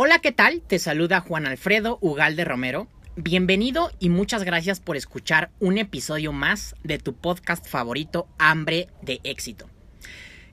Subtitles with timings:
[0.00, 0.62] Hola, ¿qué tal?
[0.62, 2.86] Te saluda Juan Alfredo Ugalde Romero.
[3.16, 9.18] Bienvenido y muchas gracias por escuchar un episodio más de tu podcast favorito, Hambre de
[9.24, 9.68] Éxito.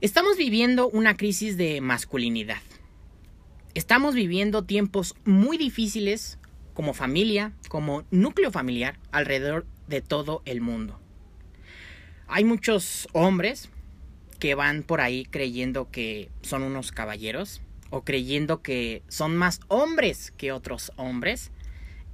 [0.01, 2.57] Estamos viviendo una crisis de masculinidad.
[3.75, 6.39] Estamos viviendo tiempos muy difíciles
[6.73, 10.99] como familia, como núcleo familiar alrededor de todo el mundo.
[12.25, 13.69] Hay muchos hombres
[14.39, 20.31] que van por ahí creyendo que son unos caballeros o creyendo que son más hombres
[20.37, 21.51] que otros hombres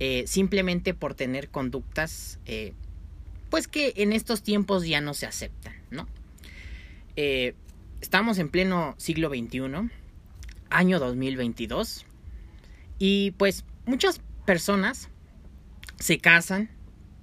[0.03, 2.73] eh, simplemente por tener conductas eh,
[3.52, 6.07] pues que en estos tiempos ya no se aceptan, ¿no?
[7.15, 7.53] Eh,
[8.02, 9.91] estamos en pleno siglo XXI,
[10.71, 12.07] año 2022,
[12.98, 15.09] y pues muchas personas
[15.99, 16.71] se casan,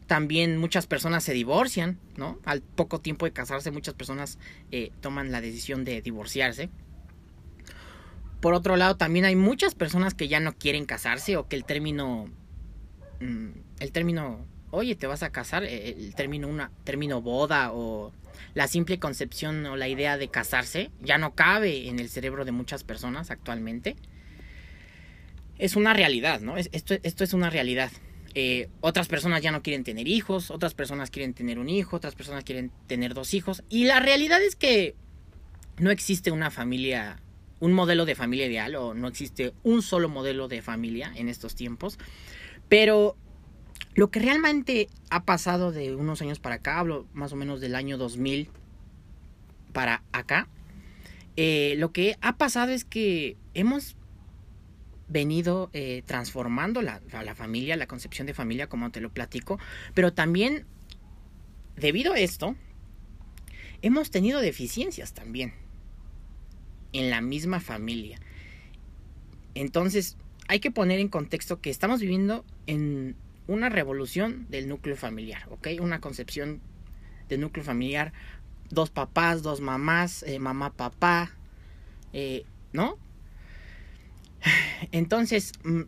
[0.06, 2.39] también muchas personas se divorcian, ¿no?
[2.45, 4.39] Al poco tiempo de casarse muchas personas
[5.01, 6.70] toman la decisión de divorciarse.
[8.41, 11.64] Por otro lado, también hay muchas personas que ya no quieren casarse o que el
[11.64, 12.31] término,
[13.20, 13.48] mm,
[13.81, 18.12] el término, oye, te vas a casar, eh, el término una, término boda o
[18.55, 22.53] la simple concepción o la idea de casarse ya no cabe en el cerebro de
[22.53, 23.97] muchas personas actualmente.
[25.59, 26.56] Es una realidad, ¿no?
[26.56, 27.91] Esto, esto es una realidad.
[28.34, 32.14] Eh, otras personas ya no quieren tener hijos, otras personas quieren tener un hijo, otras
[32.14, 33.64] personas quieren tener dos hijos.
[33.69, 34.94] Y la realidad es que
[35.78, 37.20] no existe una familia,
[37.61, 41.55] un modelo de familia ideal o no existe un solo modelo de familia en estos
[41.55, 41.98] tiempos.
[42.69, 43.17] Pero
[43.95, 47.75] lo que realmente ha pasado de unos años para acá, hablo más o menos del
[47.75, 48.48] año 2000
[49.73, 50.48] para acá,
[51.37, 53.97] eh, lo que ha pasado es que hemos
[55.09, 59.59] venido eh, transformando la, la, familia, la concepción de familia, como te lo platico,
[59.95, 60.67] pero también,
[61.77, 62.56] debido a esto,
[63.81, 65.55] hemos tenido deficiencias también
[66.92, 68.19] en la misma familia.
[69.55, 70.17] Entonces,
[70.48, 75.69] hay que poner en contexto que estamos viviendo en una revolución del núcleo familiar, ¿ok?
[75.81, 76.60] Una concepción
[77.28, 78.12] de núcleo familiar,
[78.71, 81.32] dos papás, dos mamás, eh, mamá, papá,
[82.12, 82.99] eh, ¿no?
[84.93, 85.82] Entonces, mm,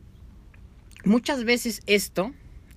[1.05, 2.33] muchas veces esto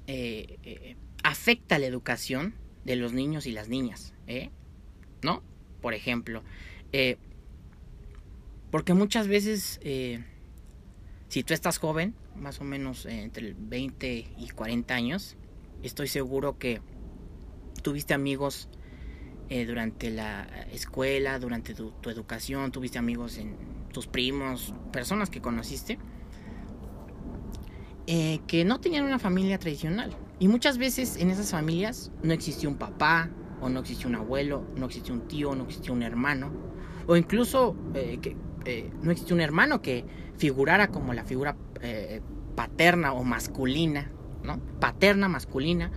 [0.08, 2.54] eh, afecta la educación
[2.86, 4.14] de los niños y las niñas.
[5.22, 5.42] ¿no?
[5.82, 6.44] Por ejemplo,
[8.74, 9.80] porque muchas veces,
[11.28, 15.38] si tú estás joven, más o menos entre 20 y 40 años,
[15.84, 16.82] estoy seguro que
[17.84, 18.70] tuviste amigos
[19.68, 23.56] durante la escuela, durante tu, educación, tuviste amigos en
[23.92, 26.00] tus primos, personas que conociste,
[28.08, 30.18] eh, que no tenían una familia tradicional.
[30.40, 33.30] Y muchas veces en esas familias no existió un papá,
[33.62, 36.52] o no existió un abuelo, no existió un tío, no existió un hermano,
[37.06, 38.36] o incluso eh, que,
[38.66, 40.06] eh, no existió un hermano que
[40.38, 41.56] figurara como la figura
[42.56, 44.10] paterna o masculina,
[44.44, 44.60] ¿no?
[44.80, 45.92] Paterna, masculina,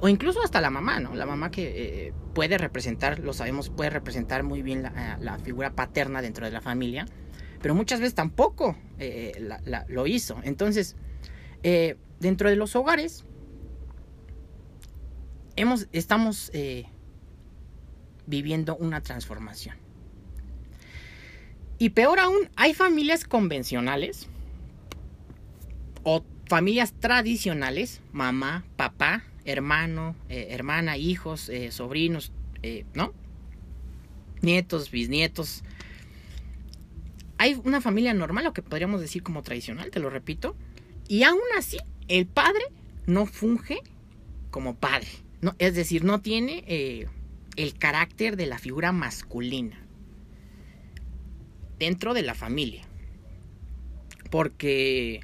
[0.00, 1.14] o incluso hasta la mamá, ¿no?
[1.14, 6.44] La mamá que puede representar, lo sabemos, puede representar muy bien la, figura paterna dentro
[6.44, 7.06] de la familia,
[7.62, 8.76] pero muchas veces tampoco
[9.88, 10.38] lo hizo.
[10.42, 10.94] Entonces,
[11.62, 13.24] eh, dentro de los hogares,
[15.56, 16.86] hemos, estamos eh,
[18.26, 19.76] viviendo una transformación.
[21.78, 24.28] Y peor aún, hay familias convencionales
[26.02, 32.32] o familias tradicionales, mamá, papá, hermano, eh, hermana, hijos, sobrinos,
[32.94, 33.12] ¿no?
[34.42, 35.62] Nietos, bisnietos.
[37.38, 40.56] Hay una familia normal, lo que podríamos decir como tradicional, te lo repito,
[41.06, 41.78] y aún así,
[42.08, 42.64] el padre
[43.06, 43.80] no funge
[44.50, 45.08] como padre.
[45.40, 47.06] No, es decir, no tiene eh,
[47.56, 49.87] el carácter de la figura masculina
[51.78, 52.82] dentro de la familia.
[54.30, 55.20] Porque,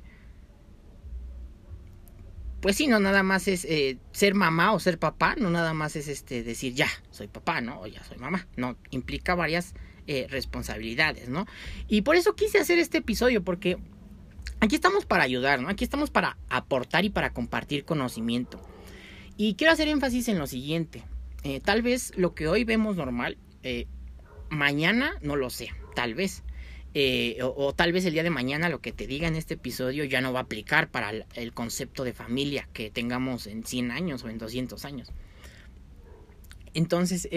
[2.60, 5.96] pues sí, no nada más es eh, ser mamá o ser papá, no nada más
[5.96, 7.80] es este decir ya, soy papá, ¿no?
[7.80, 8.46] O ya soy mamá.
[8.56, 9.74] No, implica varias
[10.06, 11.46] eh, responsabilidades, ¿no?
[11.88, 13.78] Y por eso quise hacer este episodio, porque
[14.60, 15.68] Aquí estamos para ayudar, ¿no?
[15.68, 18.62] Aquí estamos para aportar y para compartir conocimiento.
[19.36, 21.02] Y quiero hacer énfasis en lo siguiente.
[21.42, 23.36] Eh, tal vez lo que hoy vemos normal,
[24.48, 26.42] mañana no lo sé, tal vez.
[26.96, 30.04] Eh, o, tal vez el día de mañana lo que te diga en este episodio
[30.04, 34.22] ya no va a aplicar para el, concepto de familia que tengamos en 100 años
[34.22, 35.10] o en 200 años.
[36.72, 37.28] Entonces,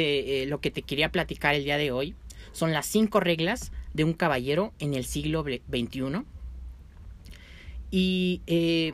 [0.47, 2.15] lo que te quería platicar el día de hoy
[2.51, 6.23] son las cinco reglas de un caballero en el siglo XXI
[7.91, 8.93] y eh,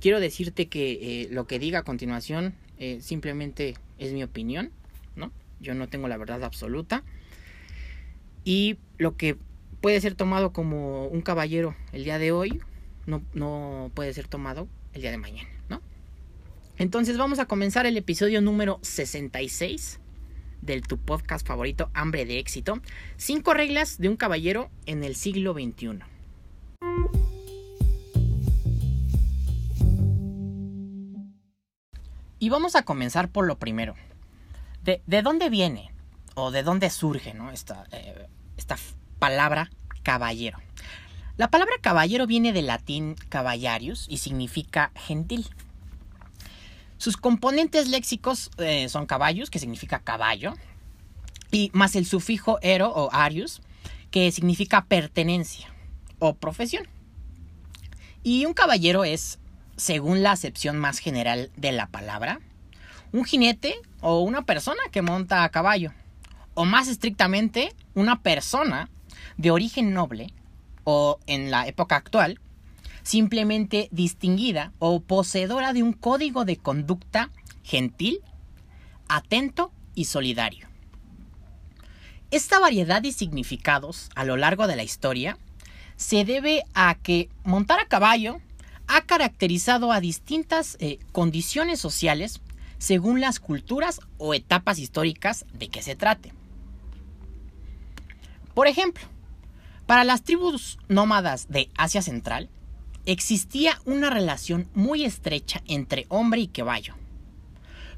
[0.00, 4.70] quiero decirte que eh, lo que diga a continuación eh, simplemente es mi opinión,
[5.16, 5.32] ¿no?
[5.60, 7.02] Yo no tengo la verdad absoluta.
[8.44, 9.36] Y lo que
[9.80, 12.60] puede ser tomado como un caballero el día de hoy,
[13.06, 15.80] no, no puede ser tomado el día de mañana, ¿no?
[16.78, 20.00] Entonces vamos a comenzar el episodio número 66
[20.64, 22.80] del tu podcast favorito, Hambre de Éxito.
[23.16, 26.00] Cinco reglas de un caballero en el siglo XXI.
[32.38, 33.94] Y vamos a comenzar por lo primero.
[34.82, 35.90] ¿De, dónde viene
[36.34, 37.50] o de dónde surge ¿no?
[37.50, 38.26] esta, eh,
[39.18, 39.70] palabra
[40.02, 40.58] caballero?
[41.36, 45.48] La palabra caballero viene del latín caballarius y significa gentil.
[46.96, 50.54] Sus componentes léxicos eh, son caballos, que significa caballo,
[51.50, 53.60] y más el sufijo ero o arius,
[54.10, 55.74] que significa pertenencia
[56.18, 56.86] o profesión.
[58.22, 59.38] Y un caballero es,
[59.76, 62.40] según la acepción más general de la palabra,
[63.12, 65.92] un jinete o una persona que monta a caballo,
[66.54, 68.88] o más estrictamente, una persona
[69.36, 70.32] de origen noble,
[70.84, 72.40] o en la época actual,
[73.02, 77.30] simplemente distinguida o poseedora de un código de conducta
[77.62, 78.20] gentil,
[79.08, 80.68] atento y solidario.
[82.30, 85.38] Esta variedad de significados a lo largo de la historia
[85.96, 88.40] se debe a que montar a caballo
[88.86, 92.40] ha caracterizado a distintas eh, condiciones sociales
[92.78, 96.32] según las culturas o etapas históricas de que se trate.
[98.54, 99.04] Por ejemplo,
[99.86, 102.48] para las tribus nómadas de Asia Central,
[103.06, 106.94] existía una relación muy estrecha entre hombre y caballo,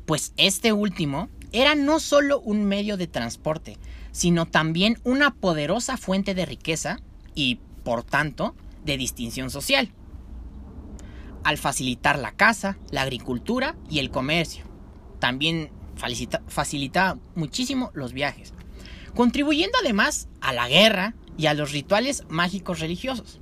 [0.07, 3.79] pues este último era no solo un medio de transporte,
[4.13, 7.01] sino también una poderosa fuente de riqueza
[7.35, 8.55] y, por tanto,
[8.85, 9.91] de distinción social,
[11.45, 14.65] al facilitar la caza, la agricultura y el comercio.
[15.19, 15.71] También
[16.49, 18.53] facilita, muchísimo los viajes,
[19.17, 23.41] contribuyendo además a la guerra y a los rituales mágicos religiosos.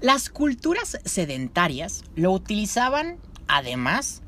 [0.00, 4.22] Las culturas sedentarias lo utilizaban además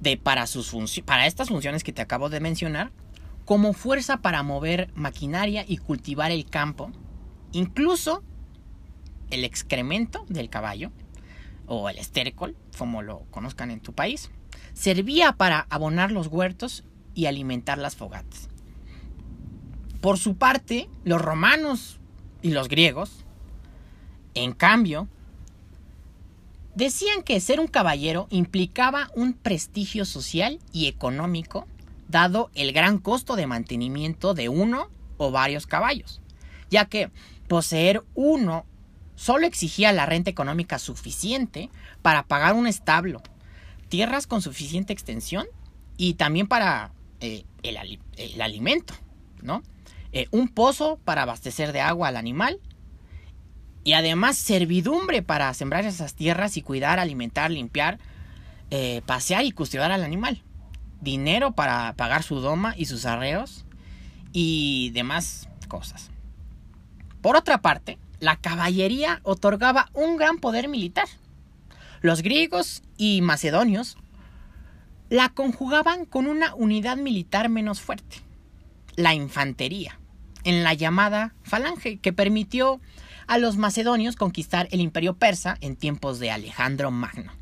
[0.00, 2.90] de para, sus para estas funciones que te acabo de mencionar,
[3.44, 6.90] como fuerza para mover maquinaria y cultivar el campo,
[7.52, 8.24] incluso
[9.30, 10.90] el excremento del caballo,
[11.66, 14.30] o el estércol, como lo conozcan en tu país,
[14.74, 16.84] servía para abonar los huertos
[17.14, 18.48] y alimentar las fogatas.
[20.02, 21.98] Por su parte, los romanos
[22.42, 23.22] y los griegos
[24.34, 25.08] en cambio,
[26.74, 31.66] decían que ser un caballero implicaba un prestigio social y económico,
[32.08, 34.88] dado el gran costo de mantenimiento de uno
[35.18, 36.20] o varios caballos,
[36.70, 37.10] ya que
[37.48, 38.64] poseer uno
[39.14, 41.70] solo exigía la renta económica suficiente
[42.00, 43.22] para pagar un establo,
[43.88, 45.46] tierras con suficiente extensión
[45.96, 48.94] y también para eh, el, alimento,
[49.42, 49.62] ¿no?
[50.12, 52.60] Eh, un pozo para abastecer de agua al animal
[53.84, 57.98] y además servidumbre para sembrar esas tierras y cuidar, alimentar, limpiar,
[58.70, 60.42] eh, pasear y custodiar al animal.
[61.00, 63.64] Dinero para pagar su doma y sus arreos
[64.32, 66.10] y demás cosas.
[67.20, 71.08] Por otra parte, la caballería otorgaba un gran poder militar.
[72.02, 73.96] Los griegos y macedonios
[75.08, 78.16] la conjugaban con una unidad militar menos fuerte,
[78.96, 79.98] la infantería,
[80.44, 82.80] en la llamada falange, que permitió
[83.26, 87.32] a los macedonios conquistar el imperio persa en tiempos de Alejandro Magno.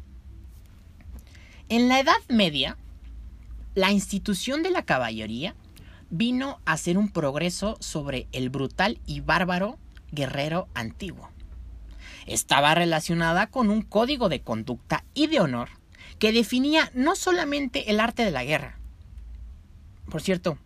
[1.69, 2.77] En la Edad Media,
[3.75, 5.55] la institución de la caballería
[6.11, 9.79] vino a ser un progreso sobre el brutal y bárbaro
[10.11, 11.31] guerrero antiguo.
[12.27, 15.69] Estaba relacionada con un código de conducta y de honor
[16.19, 18.79] que definía no solamente el arte de la guerra.
[20.11, 20.59] Por cierto,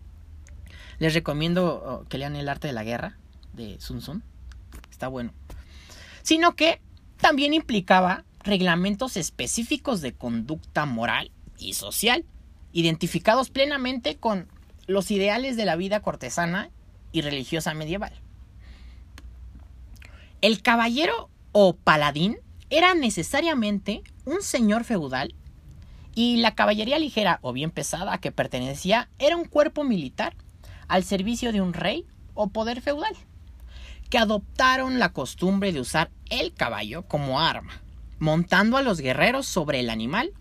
[0.99, 3.17] les recomiendo oh, que lean El arte de la guerra
[3.53, 4.21] de Sun Tzu
[4.91, 5.33] está bueno.
[6.23, 6.81] Sino que
[7.21, 12.25] también implicaba reglamentos específicos de conducta moral y social,
[12.73, 14.49] identificados plenamente con
[14.87, 16.71] los ideales de la vida cortesana
[17.13, 18.13] y religiosa medieval.
[20.41, 25.35] El caballero o paladín era necesariamente un señor feudal
[26.15, 30.37] y la caballería ligera o bien pesada que pertenecía era un cuerpo militar
[30.89, 33.15] al servicio de un rey o poder feudal
[34.11, 37.81] que adoptaron la costumbre de usar el caballo como arma,
[38.19, 40.33] montando a los guerreros sobre el animal,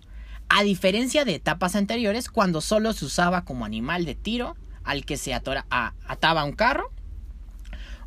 [0.49, 5.17] a diferencia de etapas anteriores cuando solo se usaba como animal de tiro al que
[5.17, 6.91] se ataba a un carro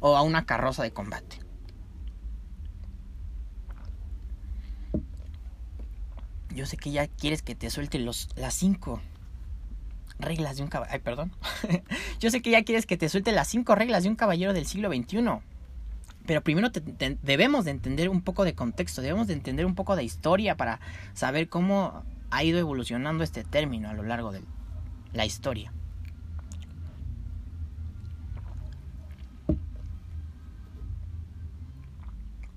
[0.00, 1.40] o a una carroza de combate.
[6.50, 9.02] Yo sé que ya quieres que te suelte los, las cinco
[10.18, 10.94] reglas de un caballero.
[10.94, 11.32] Ay, perdón.
[12.20, 14.66] Yo sé que ya quieres que te suelte las cinco reglas de un caballero del
[14.66, 15.24] siglo XXI.
[16.26, 16.70] Pero primero
[17.22, 20.80] debemos de entender un poco de contexto, debemos de entender un poco de historia para
[21.14, 24.42] saber cómo ha ido evolucionando este término a lo largo de
[25.12, 25.72] la historia.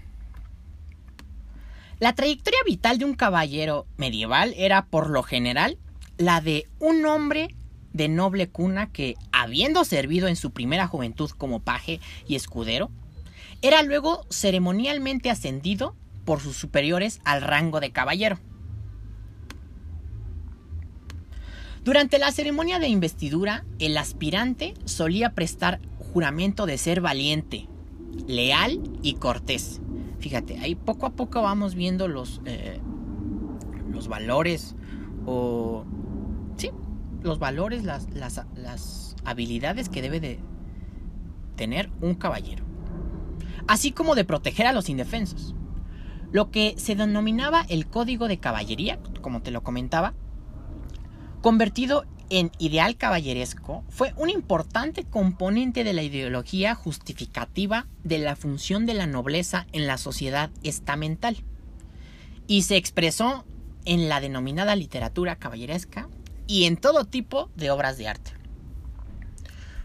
[2.00, 5.80] La trayectoria vital de un caballero medieval era por lo general
[6.17, 7.55] la de un hombre
[7.93, 12.91] de noble cuna que, habiendo servido en su primera juventud como paje y escudero,
[13.62, 15.95] era luego ceremonialmente ascendido
[16.25, 18.39] por sus superiores al rango de caballero.
[21.83, 27.67] Durante la ceremonia de investidura, el aspirante solía prestar juramento de ser valiente,
[28.27, 29.79] leal y cortés.
[30.19, 32.79] Fíjate, ahí poco a poco vamos viendo los, eh,
[33.89, 34.75] los valores
[35.25, 35.86] o...
[37.21, 40.39] Los valores, las, las, las habilidades que debe de
[41.55, 42.65] tener un caballero.
[43.67, 45.55] Así como de proteger a los indefensos.
[46.31, 50.13] Lo que se denominaba el código de caballería, como te lo comentaba,
[51.41, 58.86] convertido en ideal caballeresco, fue un importante componente de la ideología justificativa de la función
[58.86, 61.38] de la nobleza en la sociedad estamental
[62.47, 63.45] y se expresó
[63.86, 66.09] en la denominada literatura caballeresca
[66.48, 68.32] y en todo tipo de obras de arte.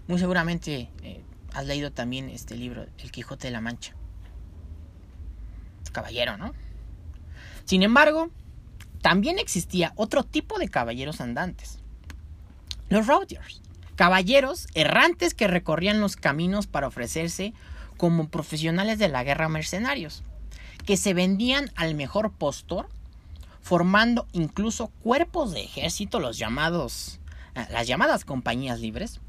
[0.06, 3.94] Muy seguramente eh, has leído también este libro, El Quijote de la Mancha.
[5.92, 6.54] Caballero, ¿no?
[7.66, 8.30] Sin embargo,
[9.02, 11.80] también existía otro tipo de caballeros andantes.
[12.88, 13.60] Los roadiers,
[13.96, 17.52] caballeros errantes que recorrían los caminos para ofrecerse
[17.96, 20.22] como profesionales de la guerra mercenarios,
[20.86, 22.88] que se vendían al mejor postor
[23.62, 27.20] formando incluso cuerpos de ejército, los llamados,
[27.54, 29.20] eh, las llamadas compañías libres.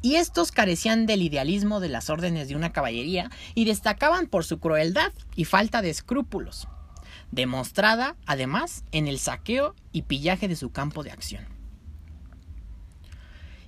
[0.00, 4.58] Y estos carecían del idealismo de las órdenes de una caballería y destacaban por su
[4.58, 6.66] crueldad y falta de escrúpulos,
[7.30, 11.44] demostrada además en el saqueo y pillaje de su campo de acción.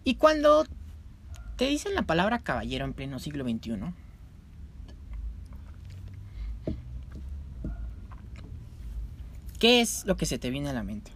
[0.03, 0.67] Y cuando
[1.57, 3.95] te dicen la palabra caballero en pleno siglo XXI,
[9.65, 11.11] ¿Qué es lo que se te viene a la mente?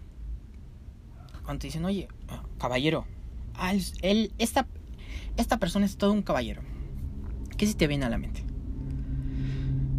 [1.45, 2.09] Cuando te dicen, oye,
[2.57, 3.05] caballero,
[3.53, 4.67] ah, él, esta,
[5.37, 6.63] esta persona es todo un caballero.
[7.59, 8.43] ¿Qué se te viene a la mente?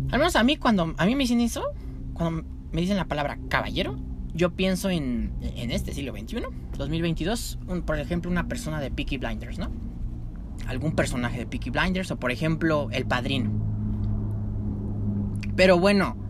[0.10, 1.63] Al menos a mí, cuando a mí me dicen eso,
[2.15, 4.00] cuando me dicen la palabra caballero,
[4.34, 6.41] yo pienso en, en este siglo XXI,
[6.75, 9.70] 2022, por ejemplo, una persona de Peaky Blinders, ¿no?
[10.65, 13.51] Algún personaje de Peaky Blinders o, por ejemplo, el padrino.
[15.56, 16.28] Pero bueno,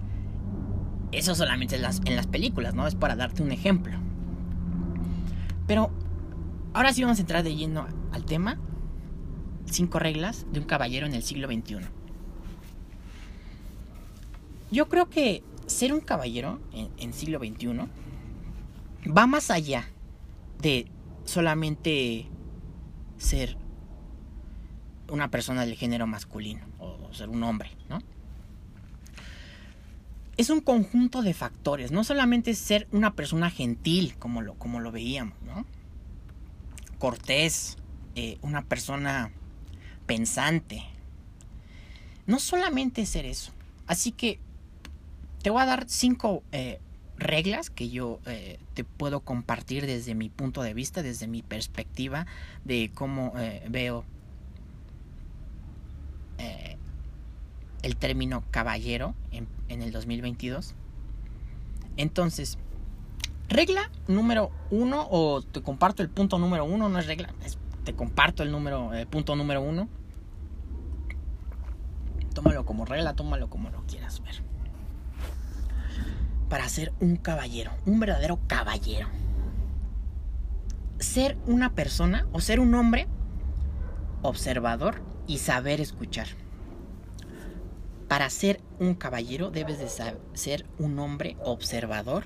[1.11, 2.87] eso solamente en las, en las películas, ¿no?
[2.87, 3.97] Es para darte un ejemplo.
[5.67, 5.91] Pero
[6.73, 8.57] ahora sí vamos a entrar de lleno al tema.
[9.65, 11.77] Cinco reglas de un caballero en el siglo XXI.
[14.71, 17.87] Yo creo que ser un caballero en, en siglo XXI
[19.11, 19.87] va más allá
[20.61, 20.87] de
[21.25, 22.27] solamente
[23.17, 23.57] ser
[25.09, 27.99] una persona del género masculino o ser un hombre, ¿no?
[30.39, 34.89] Es un conjunto de factores, no solamente ser una persona gentil, como lo, como lo
[34.89, 35.65] veíamos, ¿no?
[36.97, 37.75] Cortés,
[38.15, 39.33] eh, una persona
[40.05, 40.81] pensante.
[42.25, 43.51] No solamente ser eso.
[43.85, 44.39] Así que
[45.43, 46.79] te voy a dar cinco eh,
[47.17, 52.27] reglas que yo eh, te puedo compartir desde mi punto de vista, desde mi perspectiva
[52.63, 53.33] de cómo
[53.67, 54.05] veo
[57.83, 60.75] el término caballero en, el 2022.
[61.97, 62.57] Entonces,
[63.47, 67.33] regla número uno, o te comparto el punto número uno, no es regla,
[67.83, 69.87] te comparto el número, punto número uno.
[72.33, 74.41] Tómalo como regla, tómalo como lo quieras ver.
[76.49, 79.07] Para ser un caballero, un verdadero caballero.
[80.99, 83.07] Ser una persona o ser un hombre
[84.21, 86.27] observador y saber escuchar.
[88.09, 89.87] Para ser un caballero debes de
[90.33, 92.25] ser un hombre observador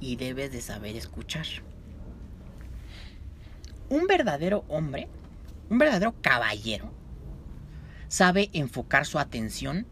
[0.00, 1.46] y debes de saber escuchar.
[3.88, 5.08] Un verdadero hombre,
[5.70, 6.92] un verdadero caballero,
[8.08, 9.86] sabe enfocar su atención,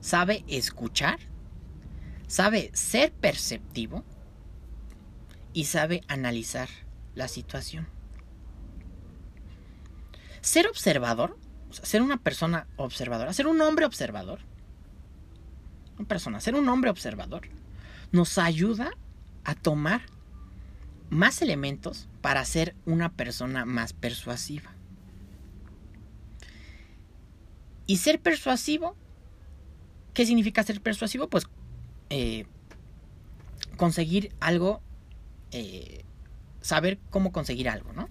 [0.00, 1.18] sabe escuchar,
[2.28, 4.04] sabe ser perceptivo
[5.52, 6.68] y sabe analizar
[7.16, 7.88] la situación.
[10.40, 11.36] Ser observador
[11.82, 14.40] ser una persona observadora, ser un hombre observador,
[15.98, 17.48] una persona, ser un hombre observador,
[18.12, 18.92] nos ayuda
[19.44, 20.02] a tomar
[21.10, 24.74] más elementos para ser una persona más persuasiva.
[27.86, 28.96] Y ser persuasivo,
[30.14, 31.28] ¿qué significa ser persuasivo?
[31.28, 31.46] Pues
[32.08, 32.46] eh,
[33.76, 34.80] conseguir algo,
[35.50, 36.04] eh,
[36.60, 38.08] saber cómo conseguir algo, ¿no?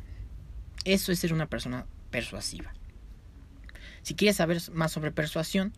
[0.86, 2.74] Eso es ser una persona persuasiva.
[4.04, 5.72] Si quieres saber más sobre persuasión,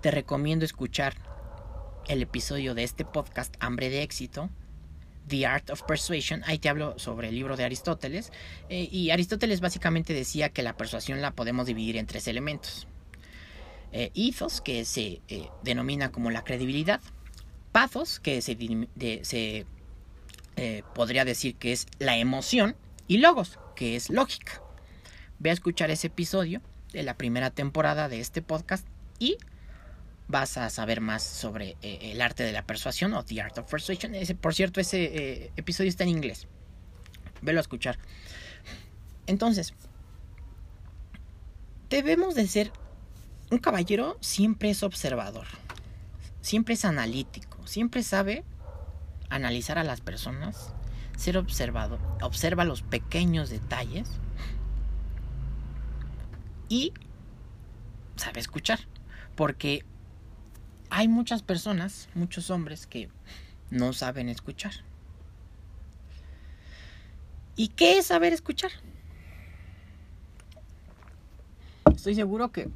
[0.00, 1.14] te recomiendo escuchar
[2.08, 4.48] el episodio de este podcast Hambre de éxito,
[5.28, 6.42] The Art of Persuasion.
[6.46, 8.32] Ahí te hablo sobre el libro de Aristóteles.
[8.70, 12.88] Eh, y Aristóteles básicamente decía que la persuasión la podemos dividir en tres elementos.
[13.92, 17.02] Eh, ethos, que se eh, denomina como la credibilidad.
[17.72, 18.56] Pathos, que se,
[19.22, 19.66] se
[20.94, 22.76] podría decir que es la emoción.
[23.06, 24.62] Y logos, que es lógica.
[25.38, 28.86] Ve a escuchar ese episodio de la primera temporada de este podcast
[29.18, 29.36] y
[30.28, 33.70] vas a saber más sobre eh, el arte de la persuasión o The Art of
[33.70, 34.14] Persuasion.
[34.14, 36.46] Ese, por cierto, ese eh, episodio está en inglés.
[37.40, 37.98] Velo a escuchar.
[39.26, 39.74] Entonces,
[41.88, 42.72] debemos de ser...
[43.50, 45.46] Un caballero siempre es observador,
[46.42, 48.44] siempre es analítico, siempre sabe
[49.30, 50.74] analizar a las personas,
[51.16, 54.10] ser observado, observa los pequeños detalles
[56.68, 56.92] y
[58.16, 58.80] sabe escuchar.
[59.34, 59.84] Porque
[60.90, 63.08] hay muchas personas, muchos hombres que
[63.70, 64.72] no saben escuchar.
[67.56, 68.70] ¿Y qué es saber escuchar?
[71.94, 72.70] Estoy seguro que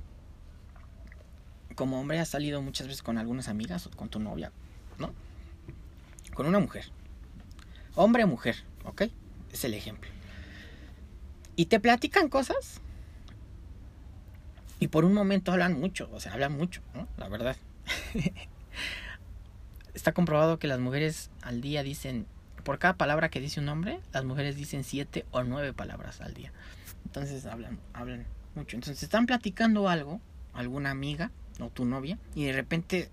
[1.75, 4.53] como hombre has salido muchas veces con algunas amigas o con tu novia,
[4.99, 5.13] ¿no?
[6.35, 6.87] Con una mujer.
[7.95, 9.03] Hombre mujer, ¿ok?
[9.53, 10.11] Es el ejemplo.
[11.57, 12.81] Y te platican cosas.
[14.83, 17.07] Y por un momento hablan mucho, o sea, hablan mucho, ¿no?
[17.17, 17.57] La verdad.
[19.95, 22.27] Está comprobado que las mujeres al día dicen,
[22.65, 26.35] por cada palabra que dice un hombre, las mujeres dicen siete o nueve palabras al
[26.35, 26.53] día.
[27.05, 28.75] Entonces hablan, hablan mucho.
[28.75, 30.21] Entonces están platicando algo,
[30.53, 31.30] alguna amiga
[31.61, 33.09] o tu novia, y de repente,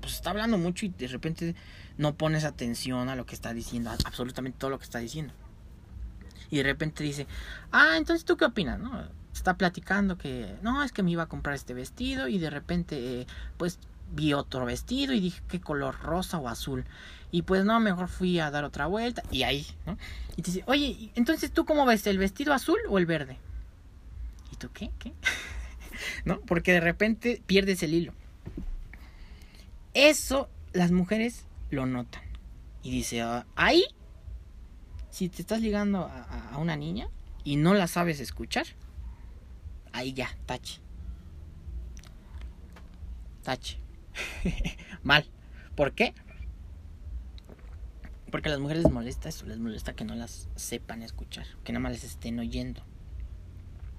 [0.00, 1.56] pues está hablando mucho y de repente
[1.98, 5.34] no pones atención a lo que está diciendo, absolutamente todo lo que está diciendo.
[6.50, 7.26] Y de repente dice,
[7.72, 9.18] ah, entonces tú qué opinas, ¿no?
[9.40, 13.26] Está platicando que, no, es que me iba a comprar este vestido y de repente,
[13.56, 13.78] pues
[14.12, 16.84] vi otro vestido y dije qué color rosa o azul.
[17.30, 19.96] Y pues no, mejor fui a dar otra vuelta y ahí, ¿no?
[20.36, 23.38] Y te dice, oye, entonces tú cómo ves, el vestido azul o el verde?
[24.52, 24.90] ¿Y tú qué?
[24.98, 25.14] ¿Qué?
[26.26, 26.42] ¿No?
[26.42, 28.12] Porque de repente pierdes el hilo.
[29.94, 32.24] Eso las mujeres lo notan.
[32.82, 33.86] Y dice, ah, ahí,
[35.08, 37.08] si te estás ligando a una niña
[37.42, 38.66] y no la sabes escuchar,
[39.92, 40.80] ahí ya, tache.
[43.42, 43.78] Tache.
[45.02, 45.26] Mal.
[45.74, 46.14] ¿Por qué?
[48.30, 51.72] Porque a las mujeres les molesta eso, les molesta que no las sepan escuchar, que
[51.72, 52.82] nada más les estén oyendo.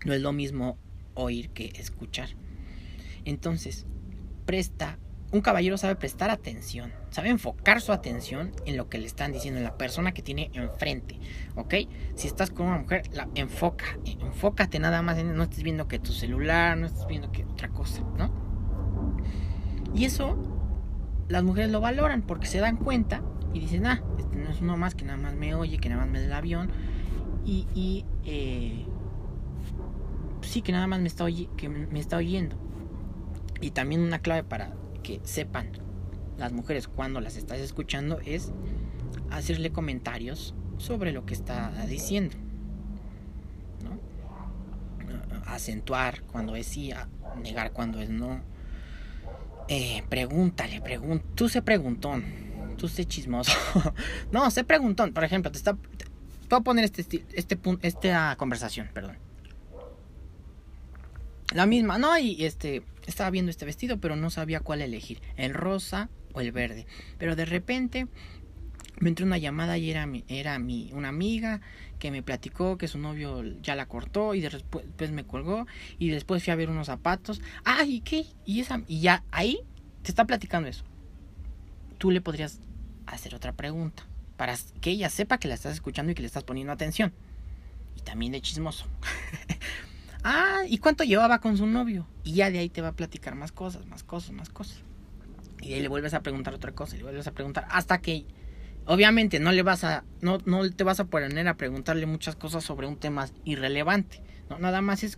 [0.06, 0.78] No es lo mismo
[1.16, 2.30] oír que escuchar.
[3.26, 3.86] Entonces,
[4.46, 4.98] presta,
[5.32, 9.60] un caballero sabe prestar atención, sabe enfocar su atención en lo que le están diciendo,
[9.60, 11.20] en la persona que tiene enfrente,
[11.56, 11.76] ¿ok?
[12.15, 16.12] Si estás con una mujer, la enfoca, enfócate nada más, no estés viendo que tu
[16.12, 18.32] celular, no estés viendo que otra cosa, ¿no?
[19.94, 20.38] Y eso
[21.30, 23.22] las mujeres lo valoran porque se dan cuenta
[23.54, 26.02] y dicen, ah, este no es uno más que nada más me oye, que nada
[26.02, 26.72] más me da el avión.
[27.46, 28.86] Y, y eh,
[30.41, 31.26] sí, que nada más me está,
[31.58, 32.56] que me está oyendo.
[33.62, 35.72] Y también una clave para que sepan
[36.38, 38.52] las mujeres cuando las estás escuchando es
[39.30, 42.36] hacerle comentarios sobre lo que está diciendo.
[43.84, 44.00] ¿no?
[45.46, 46.92] Acentuar cuando es sí,
[47.42, 48.42] negar cuando es no
[49.68, 52.26] eh, pregúntale, pregun tú sé preguntón,
[52.78, 53.54] tú sé chismoso.
[54.32, 55.14] no, sé preguntón.
[55.14, 56.06] Por ejemplo, te está, te,
[56.50, 59.18] voy a poner este, este, esta conversación, perdón.
[61.52, 65.54] La misma, no, y este, estaba viendo este vestido, pero no sabía cuál elegir, el
[65.54, 66.88] rosa o el verde.
[67.18, 68.08] Pero de repente
[69.00, 71.60] me entró una llamada y era mi, era mi, una amiga
[72.00, 75.68] que me platicó que su novio ya la cortó y después me colgó
[76.00, 77.42] y después fui a ver unos zapatos.
[77.66, 78.26] Ah, ¿y qué?
[78.46, 79.60] Y, esa, y ya ahí
[80.04, 80.84] te está platicando eso.
[81.98, 82.60] Tú le podrías
[83.08, 84.06] hacer otra pregunta
[84.38, 87.12] para que ella sepa que la estás escuchando y que le estás poniendo atención.
[87.98, 88.86] Y también de chismoso.
[90.24, 92.08] ah, ¿y cuánto llevaba con su novio?
[92.24, 94.84] Y ya de ahí te va a platicar más cosas, más cosas, más cosas.
[95.62, 98.26] Y ahí le vuelves a preguntar otra cosa, y le vuelves a preguntar hasta que
[98.86, 102.64] Obviamente no le vas a, no, no te vas a poner a preguntarle muchas cosas
[102.64, 104.24] sobre un tema irrelevante.
[104.50, 104.58] ¿no?
[104.58, 105.18] Nada más es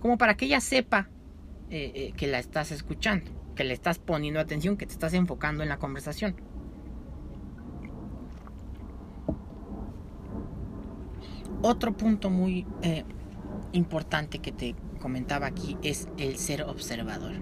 [0.00, 1.08] como para que ella sepa
[1.70, 5.62] eh, eh, que la estás escuchando, que le estás poniendo atención, que te estás enfocando
[5.62, 6.36] en la conversación.
[11.62, 13.04] Otro punto muy eh,
[13.72, 17.34] importante que te comentaba aquí es el ser observador.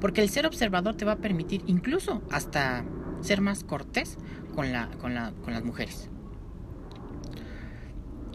[0.00, 2.84] Porque el ser observador te va a permitir incluso hasta
[3.20, 4.18] ser más cortés
[4.54, 6.10] con, la, con, la, con las mujeres.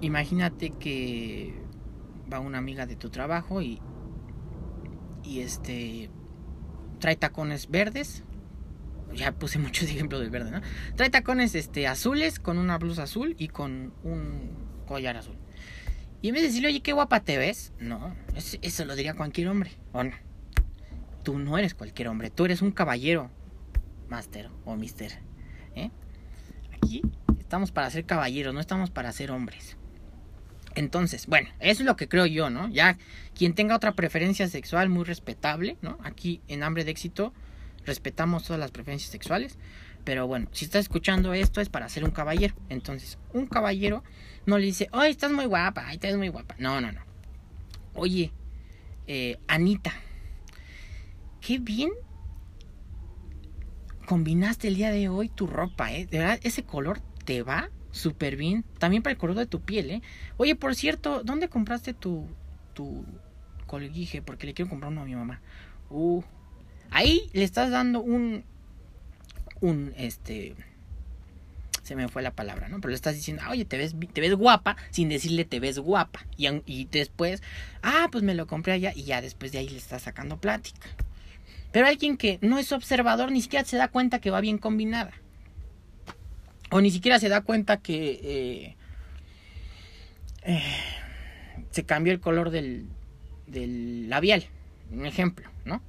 [0.01, 1.53] Imagínate que
[2.31, 3.79] va una amiga de tu trabajo y,
[5.23, 6.09] y este
[6.99, 8.23] trae tacones verdes.
[9.13, 10.61] Ya puse muchos ejemplos del verde, ¿no?
[10.95, 14.51] Trae tacones este, azules con una blusa azul y con un
[14.87, 15.40] collar azul.
[16.21, 19.47] Y en vez de decirle, oye, qué guapa te ves, no, eso lo diría cualquier
[19.47, 20.11] hombre, ¿o no?
[21.23, 23.31] Tú no eres cualquier hombre, tú eres un caballero,
[24.07, 25.19] master o mister.
[25.75, 25.89] ¿eh?
[26.75, 27.01] Aquí
[27.39, 29.77] estamos para ser caballeros, no estamos para ser hombres.
[30.75, 32.69] Entonces, bueno, eso es lo que creo yo, ¿no?
[32.69, 32.97] Ya
[33.35, 35.97] quien tenga otra preferencia sexual muy respetable, ¿no?
[36.03, 37.33] Aquí en Hambre de Éxito
[37.85, 39.57] respetamos todas las preferencias sexuales,
[40.03, 42.55] pero bueno, si estás escuchando esto es para ser un caballero.
[42.69, 44.03] Entonces, un caballero
[44.45, 46.55] no le dice, ay, estás muy guapa, ay, estás muy guapa.
[46.57, 47.01] No, no, no.
[47.93, 48.31] Oye,
[49.07, 49.93] eh, Anita,
[51.41, 51.91] qué bien
[54.05, 56.05] combinaste el día de hoy tu ropa, ¿eh?
[56.05, 58.65] De verdad, ese color te va súper bien.
[58.77, 60.01] También para el color de tu piel, ¿eh?
[60.37, 62.27] Oye, por cierto, ¿dónde compraste tu,
[62.73, 63.05] tu
[63.67, 64.21] colguije?
[64.21, 65.41] Porque le quiero comprar uno a mi mamá.
[65.89, 66.23] Uh,
[66.89, 68.43] ahí le estás dando un,
[69.61, 70.55] un, este,
[71.83, 72.79] se me fue la palabra, ¿no?
[72.81, 76.25] Pero le estás diciendo, oye, te ves, te ves guapa, sin decirle te ves guapa.
[76.37, 77.41] Y, y después,
[77.81, 80.89] ah, pues me lo compré allá y ya después de ahí le estás sacando plática.
[81.71, 85.13] Pero alguien que no es observador ni siquiera se da cuenta que va bien combinada.
[86.69, 88.75] O ni siquiera se da cuenta que eh,
[90.43, 90.63] eh,
[91.71, 92.87] se cambió el color del,
[93.47, 94.45] del labial.
[94.91, 95.81] Un ejemplo, ¿no?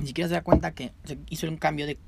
[0.00, 1.98] Ni siquiera se da cuenta que se hizo un cambio de,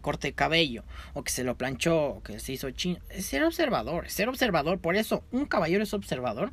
[0.00, 2.98] corte de cabello, o que se lo planchó, o que se hizo chino.
[3.10, 4.78] Es ser observador, es ser observador.
[4.78, 6.52] Por eso, un caballero es observador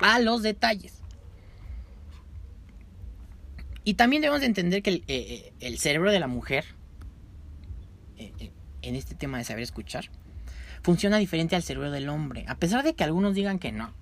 [0.00, 1.02] a los detalles.
[3.84, 6.64] Y también debemos de entender que el, eh, el cerebro de la mujer
[8.18, 8.50] eh, eh,
[8.82, 10.06] en este tema de saber escuchar,
[10.82, 12.44] funciona diferente al cerebro del hombre.
[12.48, 13.92] A pesar de que algunos digan que no.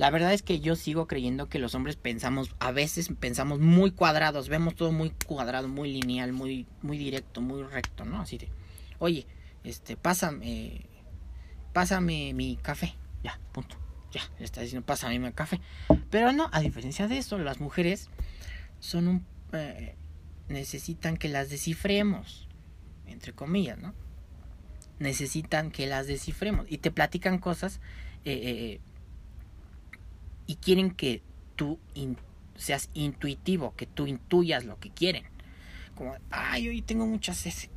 [0.00, 3.90] La verdad es que yo sigo creyendo que los hombres pensamos, a veces pensamos muy
[3.90, 8.22] cuadrados, vemos todo muy cuadrado, muy lineal, muy, muy directo, muy recto, ¿no?
[8.22, 8.48] Así de,
[8.98, 9.26] oye,
[9.62, 10.86] este, pásame,
[11.74, 12.94] pásame mi café.
[13.22, 13.76] Ya, punto.
[14.10, 15.60] Ya, le está diciendo, pásame mi café.
[16.08, 18.08] Pero no, a diferencia de eso, las mujeres
[18.78, 19.26] son un...
[19.52, 19.96] Eh,
[20.48, 22.48] necesitan que las descifremos
[23.06, 23.92] entre comillas, ¿no?
[24.98, 27.80] Necesitan que las descifremos y te platican cosas
[28.24, 28.80] eh, eh, eh,
[30.50, 31.22] y quieren que
[31.54, 31.78] tú
[32.56, 35.22] seas intuitivo, que tú intuyas lo que quieren.
[35.94, 37.70] Como, ay, hoy tengo muchas.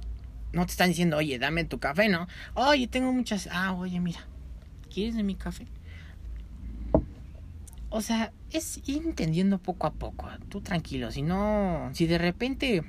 [0.54, 2.28] No te están diciendo, oye, dame tu café, ¿no?
[2.56, 3.48] Oye, tengo muchas.
[3.52, 4.28] Ah, oye, mira,
[4.92, 5.68] ¿quieres de mi café?
[7.92, 10.28] O sea, es ir entendiendo poco a poco.
[10.50, 12.84] Tú tranquilo, si no, si de repente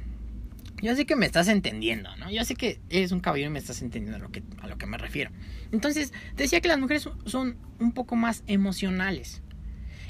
[0.81, 2.31] yo sé que me estás entendiendo, ¿no?
[2.31, 5.31] Yo sé que eres un caballero y me estás entendiendo a lo que me refiero.
[5.73, 9.43] Entonces, decía que las mujeres son un poco más emocionales.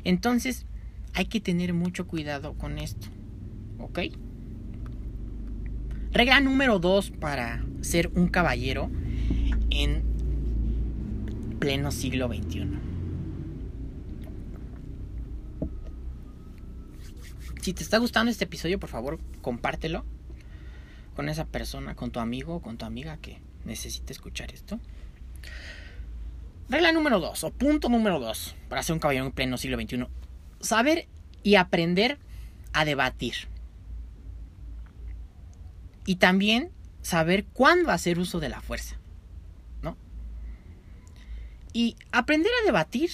[0.04, 0.66] Entonces,
[1.14, 3.08] hay que tener mucho cuidado con esto.
[3.78, 4.00] ¿Ok?
[6.12, 8.90] Regla número dos para ser un caballero
[9.70, 10.04] en
[11.58, 12.68] pleno siglo XXI.
[17.60, 20.04] Si te está gustando este episodio, por favor, compártelo
[21.16, 24.78] con esa persona, con tu amigo o con tu amiga que necesite escuchar esto.
[26.68, 30.06] Regla número dos, o punto número dos, para ser un caballero en pleno siglo XXI.
[30.60, 31.08] Saber
[31.42, 32.18] y aprender
[32.72, 33.34] a debatir.
[36.06, 36.70] Y también
[37.02, 38.96] saber cuándo hacer uso de la fuerza.
[39.82, 39.96] ¿No?
[41.72, 43.10] Y aprender a debatir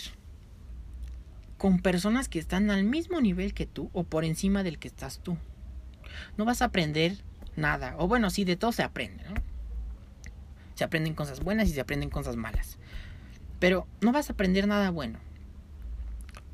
[1.58, 5.20] con personas que están al mismo nivel que tú o por encima del que estás
[5.20, 5.36] tú.
[6.36, 7.18] No vas a aprender
[7.56, 7.96] nada.
[7.98, 9.24] O bueno, sí, de todo se aprende.
[10.74, 12.78] Se aprenden cosas buenas y se aprenden cosas malas.
[13.61, 15.20] Pero no vas a aprender nada bueno.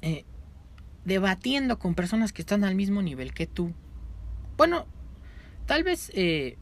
[0.03, 0.25] Eh,
[1.05, 3.73] debatiendo con personas que están al mismo nivel que tú.
[4.57, 4.87] Bueno,
[5.67, 6.59] tal vez, eh,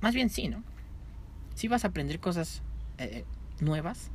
[0.00, 0.64] más bien sí, ¿no?
[1.54, 2.62] Sí vas a aprender cosas
[2.98, 3.24] eh,
[3.60, 4.10] nuevas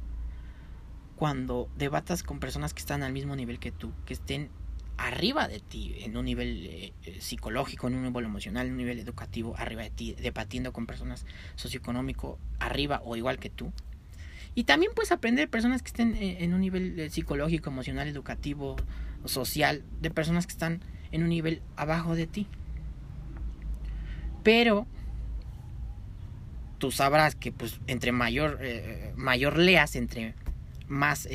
[1.15, 4.49] cuando debatas con personas que están al mismo nivel que tú, que estén
[4.97, 9.55] arriba de ti, en un nivel psicológico, en un nivel emocional, en un nivel educativo,
[9.57, 11.25] arriba de ti, debatiendo con personas
[11.55, 13.71] socioeconómico arriba o igual que tú.
[14.55, 18.77] Y también puedes aprender personas que estén eh, en un nivel psicológico, emocional, educativo,
[19.25, 22.47] social, de personas que están en un nivel abajo de ti.
[24.43, 24.87] Pero
[26.77, 28.59] tú sabrás que pues entre mayor,
[29.15, 30.35] mayor leas, entre
[30.87, 31.27] más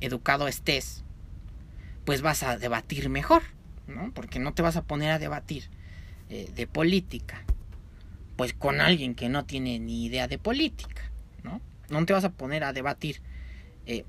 [0.00, 1.04] educado estés,
[2.04, 3.42] pues vas a debatir mejor,
[3.86, 4.12] ¿no?
[4.12, 5.70] Porque no te vas a poner a debatir
[6.28, 7.44] eh, de política,
[8.36, 11.11] pues con alguien que no tiene ni idea de política,
[11.42, 11.60] ¿no?
[11.90, 13.20] No te vas a poner a debatir
[13.86, 14.04] eh,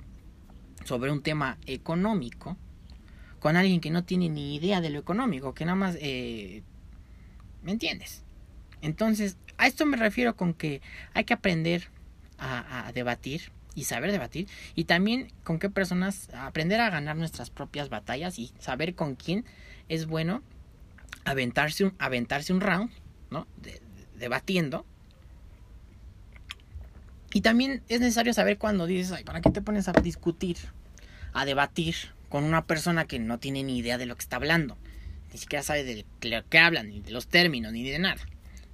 [0.85, 2.57] sobre un tema económico
[3.39, 5.97] con alguien que no tiene ni idea de lo económico, que nada más...
[5.99, 6.63] Eh,
[7.61, 8.23] ¿Me entiendes?
[8.81, 10.81] Entonces, a esto me refiero con que
[11.13, 11.89] hay que aprender
[12.37, 17.89] a, debatir y saber debatir y también con qué personas aprender a ganar nuestras propias
[17.89, 19.45] batallas y saber con quién
[19.87, 20.41] es bueno
[21.23, 22.91] aventarse un, aventarse un round,
[23.29, 23.47] ¿no?
[24.15, 24.85] debatiendo.
[27.33, 30.57] Y también es necesario saber cuando dices, ay, ¿para qué te pones a discutir,
[31.33, 31.95] a debatir
[32.29, 34.77] con una persona que no tiene ni idea de lo que está hablando?
[35.31, 38.21] Ni siquiera sabe de lo que hablan, ni de los términos, ni de nada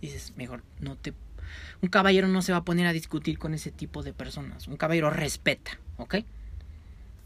[0.02, 1.14] dices, mejor no te...
[1.82, 4.68] Un caballero no se va a poner a discutir con ese tipo de personas.
[4.68, 6.18] Un caballero respeta, ¿ok?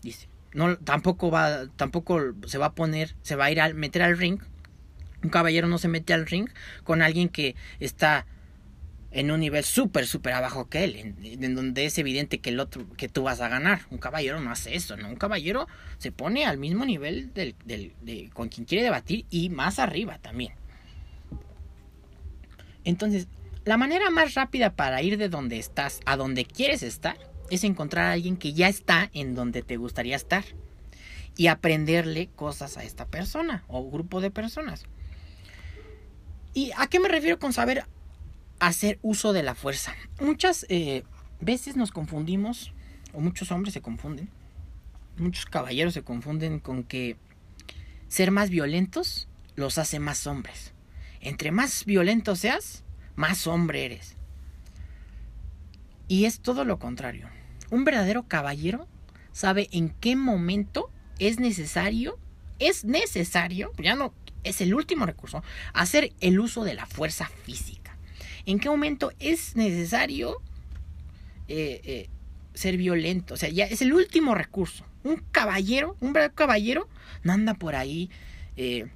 [0.02, 4.02] Dice, no, tampoco va, tampoco se va a poner, se va a ir a meter
[4.02, 4.40] al ring.
[5.24, 6.50] Un caballero no se mete al ring
[6.84, 8.26] con alguien que está
[9.14, 12.88] en un nivel súper, súper abajo que él, en, donde es evidente que el otro,
[12.98, 13.82] que tú vas a ganar.
[13.92, 15.08] Un caballero no hace eso, ¿no?
[15.08, 15.68] Un caballero
[16.00, 20.18] se pone al mismo nivel del, del, de, con quien quiere debatir y más arriba
[20.18, 20.54] también.
[22.84, 23.28] Entonces,
[23.66, 27.18] la manera más rápida para ir de donde estás a donde quieres estar
[27.52, 30.44] es encontrar a alguien que ya está en donde te gustaría estar
[31.38, 34.86] y aprenderle cosas a esta persona o grupo de personas.
[36.56, 37.86] ¿Y a qué me refiero con saber
[38.60, 39.94] hacer uso de la fuerza?
[40.20, 41.04] Muchas eh,
[41.40, 42.74] veces nos confundimos,
[43.14, 44.30] o muchos hombres se confunden,
[45.18, 47.18] muchos caballeros se confunden con que
[48.08, 50.74] ser más violentos los hace más hombres.
[51.22, 52.84] Entre más violento seas,
[53.16, 54.16] más hombre eres.
[56.08, 57.30] Y es todo lo contrario.
[57.70, 58.88] Un verdadero caballero
[59.32, 62.20] sabe en qué momento es necesario,
[62.60, 64.14] es necesario, ya no,
[64.44, 67.83] es el último recurso, hacer el uso de la fuerza física.
[68.46, 70.42] En qué momento es necesario
[71.48, 72.10] eh, eh,
[72.54, 73.34] ser violento.
[73.34, 74.86] O sea, ya es el último recurso.
[75.04, 76.90] Un caballero, un verdadero caballero,
[77.24, 78.10] no anda por ahí
[78.56, 78.90] eh,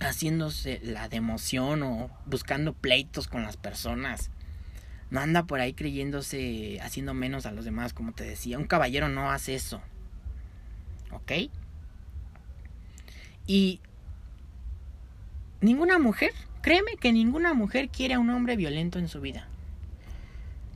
[0.00, 4.30] haciéndose la democión o buscando pleitos con las personas.
[5.10, 8.58] No anda por ahí creyéndose haciendo menos a los demás, como te decía.
[8.58, 9.80] Un caballero no hace eso.
[11.10, 11.32] ¿Ok?
[13.46, 13.80] Y
[15.60, 19.48] ninguna mujer, créeme que ninguna mujer quiere a un hombre violento en su vida.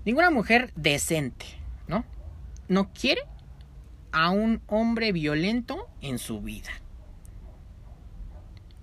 [0.04, 1.46] Ninguna mujer decente,
[1.86, 2.04] ¿no?
[2.68, 3.22] No quiere
[4.10, 6.70] a un hombre violento en su vida.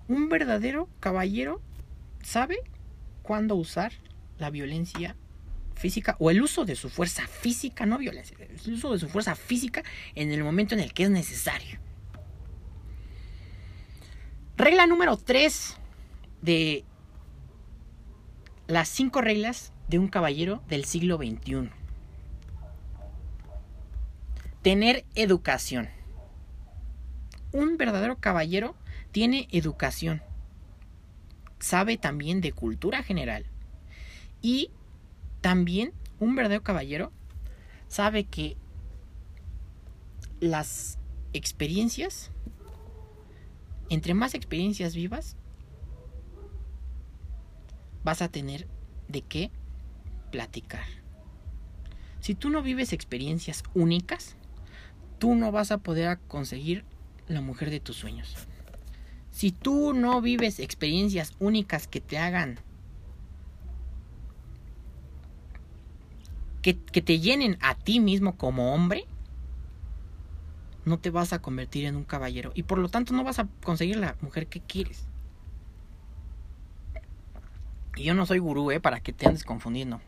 [0.07, 1.61] Un verdadero caballero
[2.23, 2.57] sabe
[3.21, 3.91] cuándo usar
[4.39, 5.15] la violencia
[5.75, 9.35] física o el uso de su fuerza física, no violencia, el uso de su fuerza
[9.35, 9.83] física
[10.15, 11.79] en el momento en el que es necesario.
[14.57, 15.77] Regla número 3
[16.41, 16.83] de
[18.69, 21.71] las cinco reglas de un caballero del siglo XXI.
[24.61, 25.89] Tener educación.
[27.51, 28.75] Un verdadero caballero
[29.11, 30.21] tiene educación,
[31.57, 33.47] sabe también de cultura general
[34.39, 34.69] y
[35.41, 37.11] también un verdadero caballero
[37.87, 38.55] sabe que
[40.39, 40.99] las
[41.33, 42.29] experiencias,
[43.89, 45.37] entre más experiencias vivas,
[48.09, 48.65] vas a tener
[49.07, 49.51] de qué
[50.31, 50.83] platicar.
[52.21, 54.35] Si tú no vives experiencias únicas,
[55.19, 56.85] tú no vas a poder conseguir
[57.27, 58.33] la mujer de tus sueños.
[59.29, 62.59] Si tú no vives experiencias únicas que te hagan,
[66.63, 69.05] que, te llenen a ti mismo como hombre,
[70.83, 73.47] no te vas a convertir en un caballero y por lo tanto no vas a
[73.63, 75.08] conseguir la mujer que quieres.
[77.95, 78.79] Y yo no soy gurú, ¿eh?
[78.79, 80.01] Para que te andes confundiendo.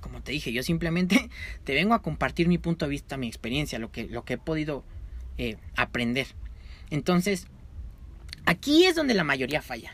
[0.00, 1.30] Como te dije, yo simplemente
[1.64, 4.38] te vengo a compartir mi punto de vista, mi experiencia, lo que, lo que he
[4.38, 4.84] podido
[5.36, 6.28] eh, aprender.
[6.90, 7.48] Entonces,
[8.48, 9.92] Aquí es donde la mayoría falla.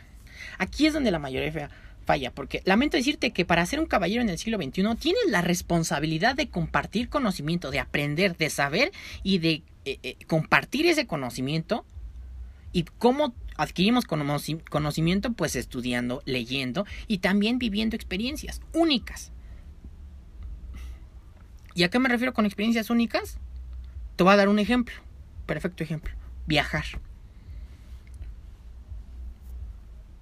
[0.57, 1.69] Aquí es donde la mayoría
[2.05, 5.41] falla, porque lamento decirte que para ser un caballero en el siglo XXI tienes la
[5.41, 8.93] responsabilidad de compartir conocimiento, de aprender, de saber
[9.23, 11.85] y de eh, eh, compartir ese conocimiento.
[12.75, 15.31] ¿Y cómo adquirimos conocimiento?
[15.31, 19.31] Pues estudiando, leyendo y también viviendo experiencias únicas.
[21.73, 23.39] ¿Y a qué me refiero con experiencias únicas?
[24.17, 24.95] Te voy a dar un ejemplo,
[25.45, 26.13] perfecto ejemplo,
[26.47, 26.83] viajar.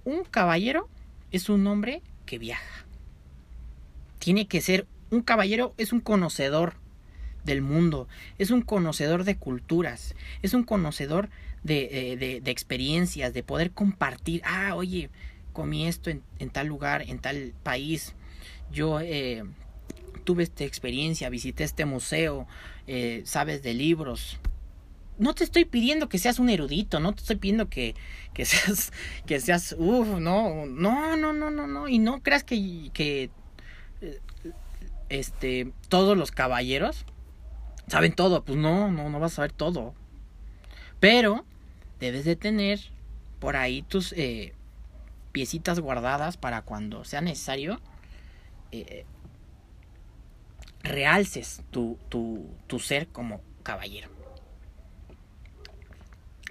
[0.04, 0.88] un caballero
[1.32, 2.86] es un hombre que viaja.
[4.20, 6.74] Tiene que ser un caballero, es un conocedor
[7.44, 8.06] del mundo,
[8.38, 11.30] es un conocedor de culturas, es un conocedor
[11.64, 15.10] de, eh, de, de experiencias, de poder compartir, ah, oye,
[15.52, 18.14] comí esto en, en tal lugar, en tal país,
[18.70, 19.44] yo eh,
[20.24, 22.46] tuve esta experiencia, visité este museo,
[22.86, 24.38] eh, sabes de libros.
[25.16, 27.94] No te estoy pidiendo que seas un erudito, no te estoy pidiendo que,
[28.34, 28.92] que seas,
[29.26, 33.30] que seas, uff, no, no, no, no, no, no, y no creas que, que
[34.00, 34.20] eh,
[35.08, 37.06] este, todos los caballeros
[37.86, 39.94] saben todo, pues no, no, no vas a saber todo.
[41.00, 41.44] Pero
[42.04, 42.80] debes de tener
[43.38, 44.52] por ahí tus eh,
[45.32, 47.80] piecitas guardadas para cuando sea necesario
[48.72, 49.06] eh,
[50.82, 54.10] realces tu, tu, tu ser como caballero.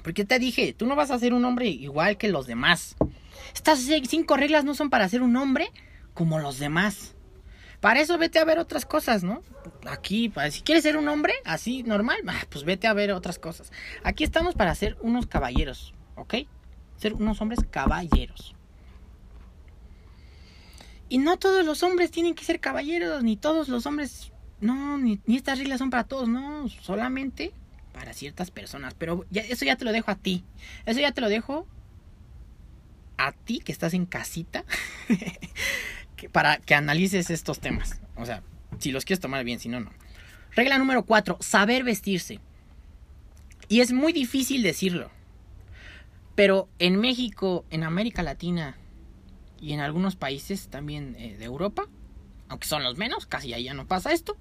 [0.03, 2.95] Porque te dije, tú no vas a ser un hombre igual que los demás.
[3.53, 5.69] Estas cinco reglas no son para ser un hombre
[6.13, 7.12] como los demás.
[7.83, 9.43] Para eso vete a ver otras cosas, ¿no?
[9.85, 13.73] Aquí, si quieres ser un hombre así normal, ah, pues vete a ver otras cosas.
[14.05, 16.35] Aquí estamos para ser unos caballeros, ¿ok?
[16.95, 18.55] Ser unos hombres caballeros.
[21.09, 25.19] Y no todos los hombres tienen que ser caballeros, ni todos los hombres, no, ni,
[25.27, 27.51] estas reglas son para todos, no, solamente
[27.91, 28.93] para ciertas personas.
[28.97, 30.45] Pero eso ya te lo dejo a ti.
[30.85, 31.67] Eso ya te lo dejo
[33.17, 34.63] a ti que estás en casita
[36.31, 37.99] para que analices estos temas.
[38.15, 38.43] O sea,
[38.79, 39.91] si los quieres tomar bien, si no, no.
[40.55, 42.39] Regla número cuatro, saber vestirse.
[43.67, 45.09] Y es muy difícil decirlo.
[46.35, 48.75] Pero en México, en América Latina,
[49.63, 51.87] y en algunos países también eh, de Europa,
[52.49, 54.35] aunque son los menos, casi allá no pasa esto,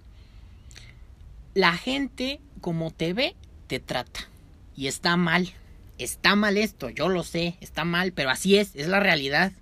[1.55, 3.37] la gente como te ve,
[3.69, 4.29] te trata.
[4.75, 5.53] Y está mal.
[5.99, 9.53] Está mal esto, yo lo sé, está mal, pero así es, es la realidad.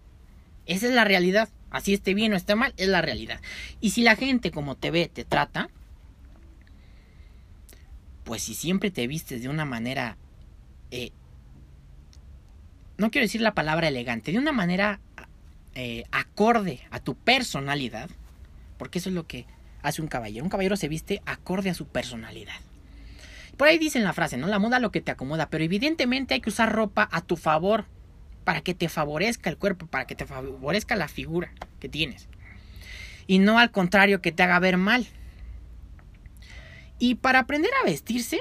[0.65, 1.51] Esa es la realidad.
[1.71, 3.41] Así esté bien o esté mal, es la realidad.
[3.81, 5.71] Y si la gente como te ve, te trata,
[8.25, 10.17] pues si siempre te vistes de una manera,
[10.91, 11.13] eh,
[12.99, 15.01] no quiero decir la palabra elegante, de una manera
[15.75, 18.11] eh, acorde a tu personalidad,
[18.77, 19.47] porque eso es lo que
[19.83, 20.45] hace un caballero.
[20.45, 22.61] Un caballero se viste acorde a su personalidad.
[23.57, 24.47] Por ahí dicen la frase, ¿no?
[24.47, 27.87] La moda lo que te acomoda, pero evidentemente hay que usar ropa a tu favor,
[28.45, 32.29] para que te favorezca el cuerpo, para que te favorezca la figura que tienes.
[33.27, 35.07] Y no al contrario que te haga ver mal.
[36.99, 38.41] Y para aprender a vestirse,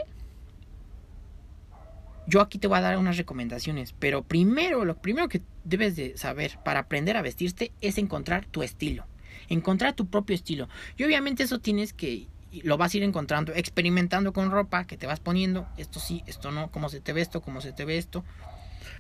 [2.28, 6.18] yo aquí te voy a dar unas recomendaciones, pero primero, lo primero que debes de
[6.18, 9.06] saber para aprender a vestirte es encontrar tu estilo,
[9.48, 10.70] encontrar tu propio estilo.
[10.98, 12.28] Y obviamente eso tienes que
[12.64, 16.52] lo vas a ir encontrando, experimentando con ropa que te vas poniendo, esto sí, esto
[16.52, 18.24] no, cómo se te ve esto, cómo se te ve esto.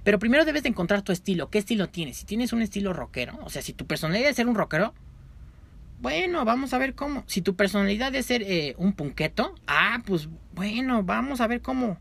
[0.03, 2.17] Pero primero debes de encontrar tu estilo, qué estilo tienes.
[2.17, 4.93] Si tienes un estilo rockero, o sea, si tu personalidad es ser un rockero,
[6.01, 7.23] bueno, vamos a ver cómo.
[7.27, 11.99] Si tu personalidad es ser eh, un punqueto, ah, pues bueno, vamos a ver cómo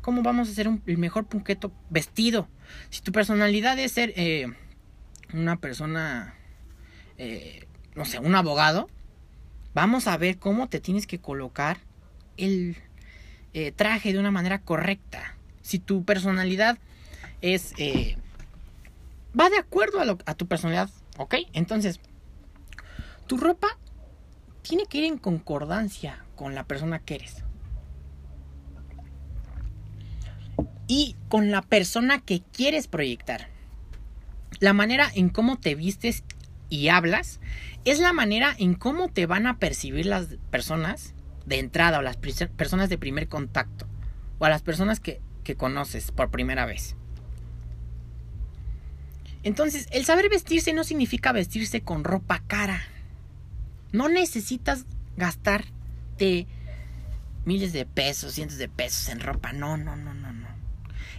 [0.00, 2.48] ¿Cómo vamos a hacer el mejor punqueto vestido?
[2.88, 4.46] Si tu personalidad es ser eh,
[5.34, 6.36] una persona,
[7.18, 8.88] eh, no sé, un abogado,
[9.74, 11.80] vamos a ver cómo te tienes que colocar
[12.38, 12.78] el
[13.76, 15.36] traje de una manera correcta.
[15.60, 16.78] Si tu personalidad
[17.40, 17.72] es...
[19.38, 21.36] va de acuerdo a, tu personalidad, ¿ok?
[21.52, 22.00] Entonces,
[23.26, 23.78] tu ropa
[24.62, 27.44] tiene que ir en concordancia con la persona que eres.
[30.92, 33.46] y con la persona que quieres proyectar.
[34.58, 36.24] La manera en cómo te vistes
[36.68, 37.38] y hablas
[37.84, 41.14] es la manera en cómo te van a percibir las personas
[41.46, 43.86] de entrada o las personas de primer contacto
[44.40, 45.20] o a las personas que
[45.56, 46.96] conoces por primera vez.
[49.42, 52.82] Entonces, el saber vestirse no significa vestirse con ropa cara.
[53.92, 54.84] No necesitas
[55.16, 56.46] gastarte
[57.44, 59.52] miles de pesos, cientos de pesos en ropa.
[59.52, 60.48] No, no, no, no, no.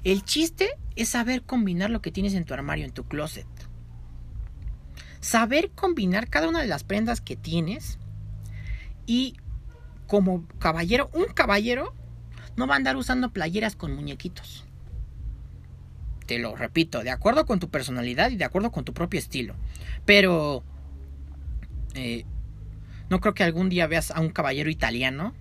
[0.03, 3.47] El chiste es saber combinar lo que tienes en tu armario, en tu closet.
[5.19, 7.99] Saber combinar cada una de las prendas que tienes.
[9.05, 9.37] Y
[10.07, 11.93] como caballero, un caballero
[12.55, 14.65] no va a andar usando playeras con muñequitos.
[16.31, 19.53] Te lo repito, de acuerdo con tu personalidad y de acuerdo con tu propio estilo.
[20.05, 20.63] Pero
[21.93, 22.23] eh,
[23.09, 25.33] no creo que algún día veas a un caballero italiano,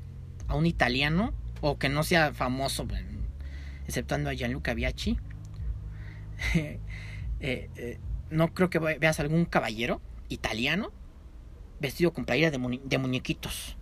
[0.49, 2.88] a un italiano, o que no sea famoso
[3.86, 5.16] exceptuando a Gianluca Biachi.
[7.43, 7.99] Eh, eh,
[8.30, 10.93] no creo que veas algún caballero italiano
[11.80, 13.76] vestido con playera de, muñequitos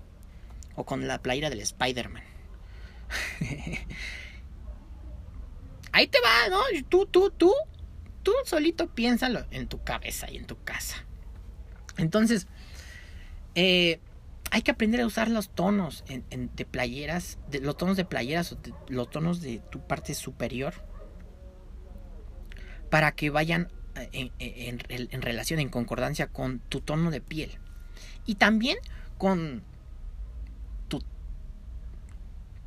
[0.76, 2.22] o con la playera del Spider-Man.
[5.92, 6.60] Ahí te va, ¿no?
[6.88, 7.52] Tú, tú, tú,
[8.22, 11.04] tú solito piénsalo en tu cabeza y en tu casa.
[11.96, 12.46] Entonces,
[13.54, 14.00] eh,
[14.50, 18.58] hay que aprender a usar los tonos de playeras, de, los tonos de playeras o
[18.88, 20.74] los tonos de tu parte superior
[22.90, 27.58] para que vayan eh, en, en, relación, en concordancia con tu tono de piel.
[28.26, 28.78] Y también
[29.18, 29.62] con
[30.88, 31.02] tu...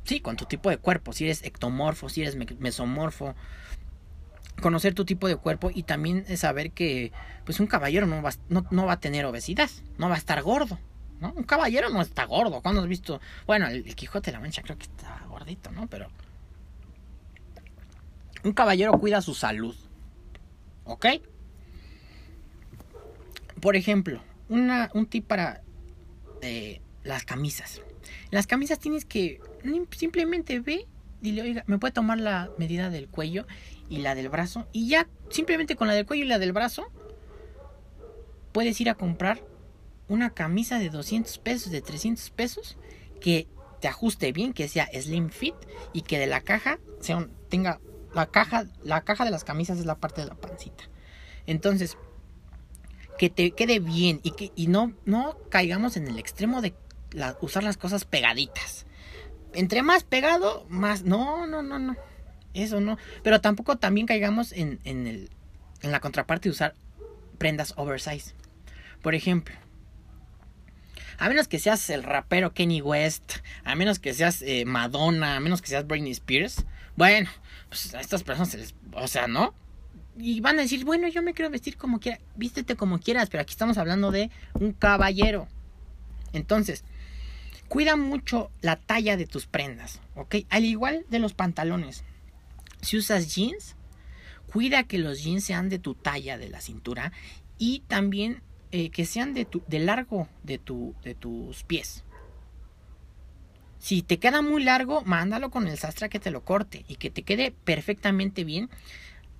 [0.04, 3.34] Sí, con tu tipo de cuerpo, si eres ectomorfo, si eres mesomorfo,
[4.60, 7.12] conocer tu tipo de cuerpo y también saber que
[7.44, 10.78] pues un caballero no va, no, va a tener obesidad, no va a estar gordo.
[11.20, 11.32] ¿no?
[11.34, 12.60] Un caballero no está gordo.
[12.62, 13.20] ¿Cuándo has visto?
[13.46, 15.86] Bueno, el, Quijote de la Mancha creo que está gordito, ¿no?
[15.86, 16.08] Pero
[18.42, 19.76] un caballero cuida su salud.
[20.84, 21.06] ¿Ok?
[23.60, 25.62] Por ejemplo, una, un tip para
[26.40, 27.80] eh, las camisas.
[28.30, 29.40] Las camisas tienes que
[29.96, 30.86] simplemente ve,
[31.20, 33.46] dile, oiga, ¿me puede tomar la medida del cuello?
[33.92, 34.66] y la del brazo.
[34.72, 36.90] Y ya simplemente con la del cuello y la del brazo
[38.52, 39.44] puedes ir a comprar
[40.08, 42.78] una camisa de 200 pesos, de 300 pesos,
[43.20, 43.46] que
[43.80, 45.54] te ajuste bien, que sea slim fit
[45.92, 47.80] y que de la caja sea tenga
[48.14, 50.84] la caja, la caja de las camisas es la parte de la pancita.
[51.46, 51.98] Entonces,
[53.18, 56.74] que te quede bien y que y no no caigamos en el extremo de
[57.40, 58.86] usar las cosas pegaditas.
[59.54, 61.96] Entre más pegado, más no, no, no, no.
[62.54, 62.98] Eso no.
[63.22, 65.30] Pero tampoco también caigamos en, en, el,
[65.82, 66.74] en la contraparte de usar
[67.38, 68.34] prendas oversize.
[69.02, 69.54] Por ejemplo,
[71.18, 73.34] a menos que seas el rapero Kenny West,
[73.64, 76.64] a menos que seas eh, Madonna, a menos que seas Britney Spears,
[76.96, 77.30] bueno,
[77.68, 78.74] pues a estas personas se les.
[78.92, 79.54] O sea, ¿no?
[80.18, 83.42] Y van a decir, bueno, yo me quiero vestir como quiera, vístete como quieras, pero
[83.42, 85.48] aquí estamos hablando de un caballero.
[86.32, 86.84] Entonces,
[87.72, 90.34] cuida mucho la talla de tus prendas, ¿ok?
[90.50, 92.04] Al igual de los pantalones.
[92.82, 93.76] Si usas jeans,
[94.52, 97.12] cuida que los jeans sean de tu talla de la cintura
[97.56, 98.42] y también
[98.72, 99.46] eh, que sean de,
[99.78, 102.04] largo de, tu, de tus pies.
[103.78, 107.08] Si te queda muy largo, mándalo con el sastre que te lo corte y que
[107.08, 108.68] te quede perfectamente bien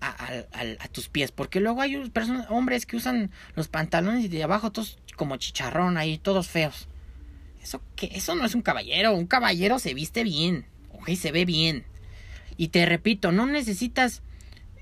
[0.01, 1.33] a, tus pies.
[1.33, 2.03] Porque luego hay
[2.49, 6.89] hombres que usan los pantalones y de abajo todos como chicharrón ahí, todos feos.
[7.63, 9.15] Eso, que, eso no es un caballero.
[9.15, 10.67] Un caballero se viste bien.
[10.93, 11.85] Ok, se ve bien.
[12.57, 14.23] Y te repito, no necesitas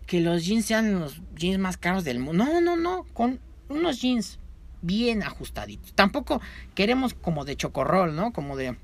[0.06, 2.44] que los jeans sean los jeans más caros del mundo.
[2.44, 3.04] No, no, no.
[3.12, 4.38] Con unos jeans
[4.82, 5.92] bien ajustaditos.
[5.94, 6.40] Tampoco
[6.74, 8.32] queremos como de chocorrol, ¿no?
[8.32, 8.76] Como de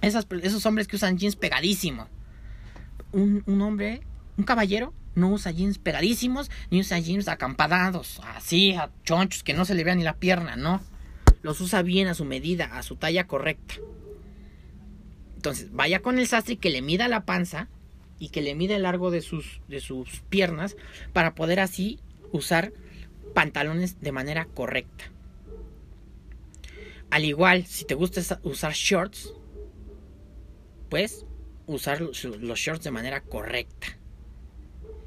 [0.00, 2.08] esas, esos hombres que usan jeans pegadísimos.
[3.12, 4.00] Un, un hombre,
[4.36, 9.64] un caballero, no usa jeans pegadísimos ni usa jeans acampadados, así, a chonchos, que no
[9.64, 10.80] se le vea ni la pierna, no.
[11.42, 13.74] Los usa bien a su medida, a su talla correcta.
[15.36, 17.68] Entonces, vaya con el sastre que le mida la panza
[18.18, 20.76] y que le mide el largo de sus, de sus piernas
[21.12, 22.00] para poder así
[22.32, 22.72] usar
[23.34, 25.04] pantalones de manera correcta.
[27.10, 29.32] Al igual, si te gusta usar shorts,
[30.88, 31.26] pues
[31.66, 33.98] usar los shorts de manera correcta.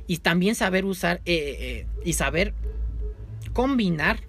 [0.07, 2.53] Y también saber usar eh, eh, y saber
[3.53, 4.21] combinar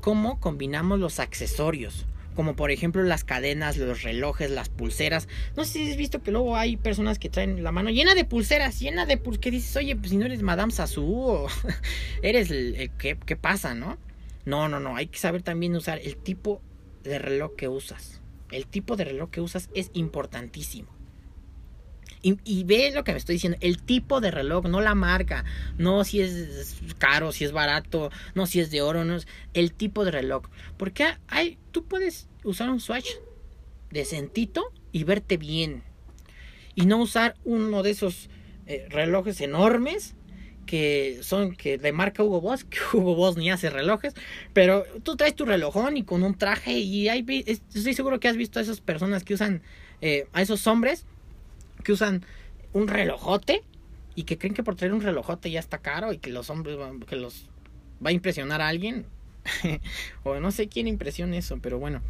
[0.00, 5.28] cómo combinamos los accesorios como por ejemplo las cadenas, los relojes, las pulseras.
[5.56, 8.24] No sé si has visto que luego hay personas que traen la mano llena de
[8.24, 11.46] pulseras, llena de pulseras, que dices, oye, pues si no eres Madame Sassou
[12.22, 13.98] eres el, ¿qué, ¿qué pasa, no?
[14.44, 16.60] No, no, no, hay que saber también usar el tipo
[17.02, 18.20] de reloj que usas.
[18.50, 20.93] El tipo de reloj que usas es importantísimo.
[22.26, 25.44] Y, ve lo que me estoy diciendo, el tipo de reloj, no la marca,
[25.76, 29.74] no si es caro, si es barato, no si es de oro, no es el
[29.74, 30.44] tipo de reloj.
[30.78, 33.10] Porque hay, tú puedes usar un Swatch
[33.90, 35.82] decentito y verte bien.
[36.74, 38.30] Y no usar uno de esos
[38.66, 40.14] eh, relojes enormes
[40.64, 44.14] que son que de marca Hugo Boss, que Hugo Boss ni hace relojes,
[44.54, 48.38] pero tú traes tu relojón y con un traje y hay, estoy seguro que has
[48.38, 49.60] visto a esas personas que usan,
[50.00, 51.04] eh, a esos hombres
[51.84, 52.24] que usan
[52.72, 53.62] un relojote
[54.14, 56.76] y que creen que por traer un relojote ya está caro y que los hombres
[57.06, 57.48] que los
[58.04, 59.06] va a impresionar a alguien.
[60.24, 62.02] O no sé quién impresiona eso pero bueno.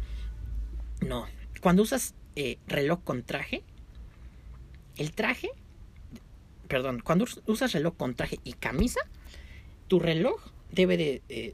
[1.01, 1.27] No.
[1.61, 3.63] Cuando usas eh, reloj con traje
[4.97, 5.49] el traje
[6.67, 9.01] perdón cuando usas reloj con traje y camisa
[9.87, 11.53] tu reloj debe de eh,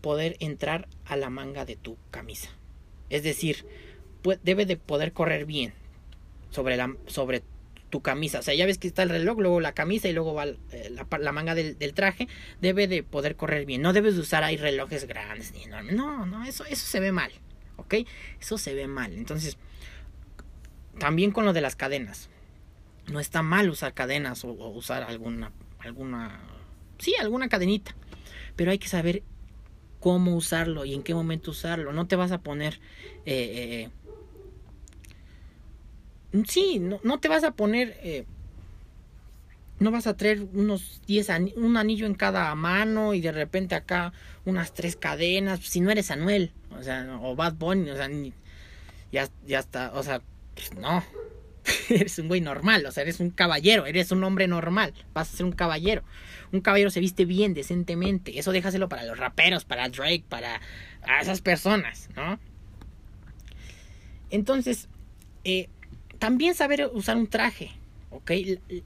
[0.00, 2.50] poder entrar a la manga de tu camisa.
[3.10, 3.66] Es decir
[4.42, 5.72] debe de poder correr bien
[6.50, 7.42] sobre la sobre
[7.94, 8.40] tu camisa.
[8.40, 10.92] O sea, ya ves que está el reloj, luego la camisa y luego va eh,
[11.20, 12.26] la, manga del, traje.
[12.60, 13.82] Debe de poder correr bien.
[13.82, 15.94] No debes de usar ahí relojes grandes ni enormes.
[15.94, 17.30] No, no, eso, eso se ve mal.
[17.76, 17.94] ¿Ok?
[18.40, 19.12] Eso se ve mal.
[19.12, 19.58] Entonces,
[20.98, 22.30] también con lo de las cadenas.
[23.12, 26.40] No está mal usar cadenas o, usar alguna, alguna,
[26.98, 27.94] sí, alguna cadenita.
[28.56, 29.22] Pero hay que saber
[30.00, 31.92] cómo usarlo y en qué momento usarlo.
[31.92, 32.80] No te vas a poner...
[33.24, 33.90] Eh, eh,
[36.46, 37.96] sí, no, no, te vas a poner...
[38.02, 38.24] Eh,
[39.80, 44.12] no vas a traer unos 10 un anillo en cada mano y de repente acá
[44.44, 48.08] unas tres cadenas, si no eres Anuel, o sea, o Bad Bunny, o sea,
[49.10, 50.22] ya, ya está, o sea,
[50.54, 51.02] pues no,
[51.88, 55.36] eres un güey normal, o sea, eres un caballero, eres un hombre normal, vas a
[55.36, 56.02] ser un caballero.
[56.52, 58.38] Un caballero se viste bien, decentemente.
[58.38, 60.60] Eso déjaselo para los raperos, para Drake, para
[61.20, 62.38] esas personas, ¿no?
[64.30, 64.88] Entonces,
[65.42, 65.68] eh,
[66.18, 67.70] también saber usar un traje,
[68.10, 68.30] ¿ok?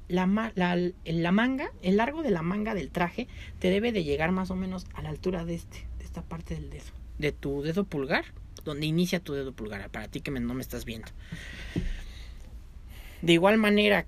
[0.09, 4.33] La, la, la, manga, el largo de la manga del traje te debe de llegar
[4.33, 6.85] más o menos a la altura de este, de esta parte del dedo,
[7.19, 8.25] de tu dedo pulgar,
[8.65, 11.09] donde inicia tu dedo pulgar, para ti que no me estás viendo.
[13.23, 14.07] De igual manera,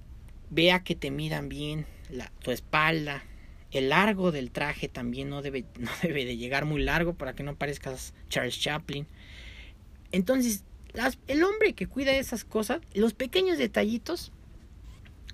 [0.51, 3.25] vea que te midan bien la, tu espalda.
[3.71, 7.43] El largo del traje también no debe, no debe de llegar muy largo para que
[7.43, 9.07] no parezcas Charles Chaplin.
[10.13, 10.65] Entonces,
[11.27, 14.33] el hombre que cuida esas cosas, los pequeños detallitos,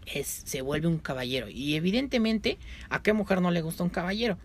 [0.07, 1.49] es, se vuelve un caballero.
[1.49, 4.39] Y evidentemente, ¿a qué mujer no le gusta un caballero?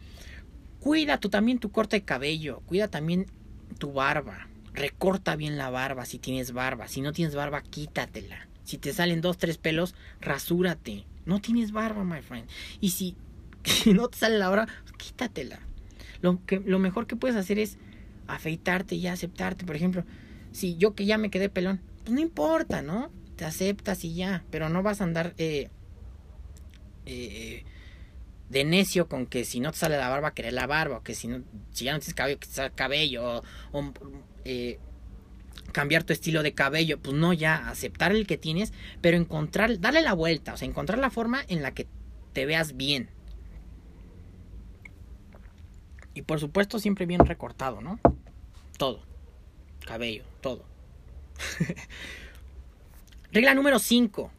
[0.79, 3.27] Cuida tú también tu corte de cabello, cuida también
[3.77, 4.47] tu barba.
[4.73, 6.87] Recorta bien la barba si tienes barba.
[6.87, 8.47] Si no tienes barba, quítatela.
[8.63, 11.05] Si te salen dos, tres pelos, rasúrate.
[11.25, 12.47] No tienes barba, my friend.
[12.79, 13.15] Y si,
[13.93, 15.59] no te sale la barba, quítatela.
[16.21, 17.77] Lo, que, lo mejor que puedes hacer es
[18.27, 19.65] afeitarte y aceptarte.
[19.65, 20.03] Por ejemplo,
[20.51, 23.11] si yo que ya me quedé pelón, pues no importa, ¿no?
[23.35, 24.43] Te aceptas y ya.
[24.51, 25.69] Pero no vas a andar eh,
[27.05, 27.63] eh,
[28.49, 30.97] de necio con que si no te sale la barba, querer la barba.
[30.97, 33.41] O que si, no, si ya no tienes cabello, que te cabello.
[33.71, 33.93] O,
[34.45, 34.79] eh,
[35.71, 40.01] cambiar tu estilo de cabello, pues no ya aceptar el que tienes, pero encontrar, darle
[40.01, 41.87] la vuelta, o sea, encontrar la forma en la que
[42.33, 43.09] te veas bien.
[46.13, 47.99] Y por supuesto siempre bien recortado, ¿no?
[48.77, 49.01] Todo.
[49.85, 50.65] Cabello, todo.
[53.31, 54.31] Regla número 5.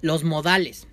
[0.00, 0.86] Los modales.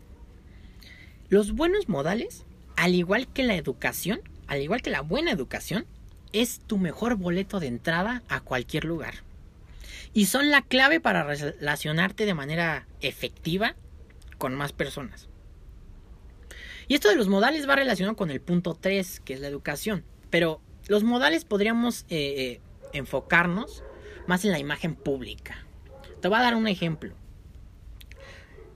[1.29, 5.85] Los buenos modales, al igual que la educación, al igual que la buena educación,
[6.33, 9.15] es tu mejor boleto de entrada a cualquier lugar.
[10.13, 13.75] Y son la clave para relacionarte de manera efectiva
[14.37, 15.29] con más personas.
[16.87, 20.03] Y esto de los modales va relacionado con el punto 3, que es la educación.
[20.29, 22.61] Pero los modales podríamos eh, eh,
[22.93, 23.83] enfocarnos
[24.27, 25.65] más en la imagen pública.
[26.21, 27.13] Te voy a dar un ejemplo.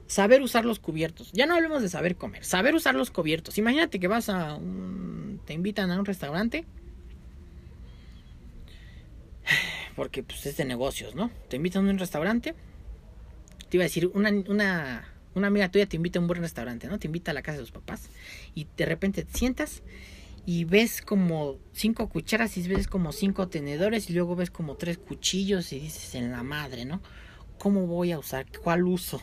[0.07, 1.31] Saber usar los cubiertos.
[1.31, 2.43] Ya no hablemos de saber comer.
[2.45, 3.57] Saber usar los cubiertos.
[3.57, 5.41] Imagínate que vas a un...
[5.45, 6.65] te invitan a un restaurante
[9.95, 11.31] porque pues es de negocios, ¿no?
[11.49, 12.53] Te invitan a un restaurante.
[13.69, 16.87] Te iba a decir, una, una, una amiga tuya te invita a un buen restaurante,
[16.87, 16.99] ¿no?
[16.99, 18.09] Te invita a la casa de sus papás
[18.53, 19.81] y de repente te sientas
[20.45, 24.97] y ves como cinco cucharas y ves como cinco tenedores y luego ves como tres
[24.97, 27.01] cuchillos y dices en la madre, ¿no?
[27.57, 28.45] ¿Cómo voy a usar?
[28.61, 29.21] ¿Cuál uso?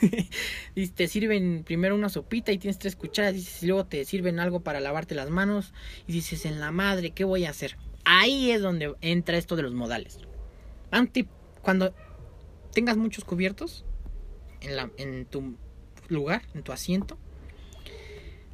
[0.74, 4.60] y te sirven primero una sopita y tienes tres cucharas y luego te sirven algo
[4.60, 5.74] para lavarte las manos
[6.06, 7.76] y dices en la madre, ¿qué voy a hacer?
[8.04, 10.20] Ahí es donde entra esto de los modales.
[11.60, 11.94] cuando
[12.72, 13.84] tengas muchos cubiertos
[14.60, 15.56] en tu
[16.08, 17.18] lugar, en tu asiento,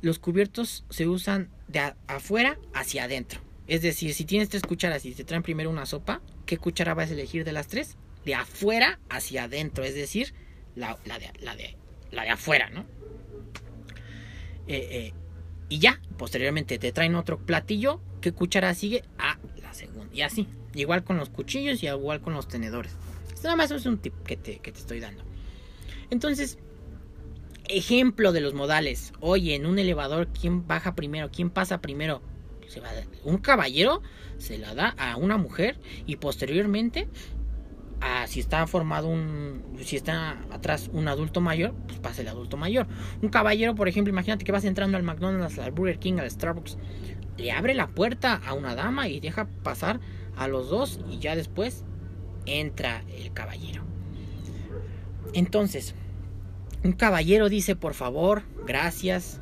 [0.01, 3.41] los cubiertos se usan de afuera hacia adentro.
[3.67, 7.11] Es decir, si tienes tres cucharas y te traen primero una sopa, ¿qué cuchara vas
[7.11, 7.97] a elegir de las tres?
[8.25, 10.35] De afuera hacia adentro, es decir,
[10.75, 11.77] la, la, de, la, de,
[12.11, 12.87] la de afuera, ¿no?
[14.67, 15.15] Eh, eh,
[15.69, 18.01] y ya, posteriormente te traen otro platillo.
[18.21, 19.05] ¿Qué cuchara sigue?
[19.19, 20.15] Ah, la segunda.
[20.15, 20.49] Y así.
[20.75, 22.93] Igual con los cuchillos y igual con los tenedores.
[23.29, 25.25] Esto nada más es un tip que te, que te estoy dando.
[26.11, 26.59] Entonces,
[27.69, 29.13] ejemplo de los modales.
[29.21, 31.31] Oye, en un elevador, ¿quién baja primero?
[31.31, 32.23] ¿Quién pasa primero?
[32.67, 32.91] Se va
[33.25, 34.03] un caballero
[34.39, 37.09] se la da a una mujer y posteriormente
[38.27, 42.87] si está formado un, si está atrás un adulto mayor, pues pasa el adulto mayor.
[43.23, 46.79] Un caballero, por ejemplo, imagínate que vas entrando al McDonald's, al Burger King, al Starbucks,
[47.37, 50.01] le abre la puerta a una dama y deja pasar
[50.37, 51.85] a los dos y ya después
[52.47, 53.83] entra el caballero.
[55.33, 55.95] Entonces,
[56.85, 59.41] un caballero dice por favor, gracias,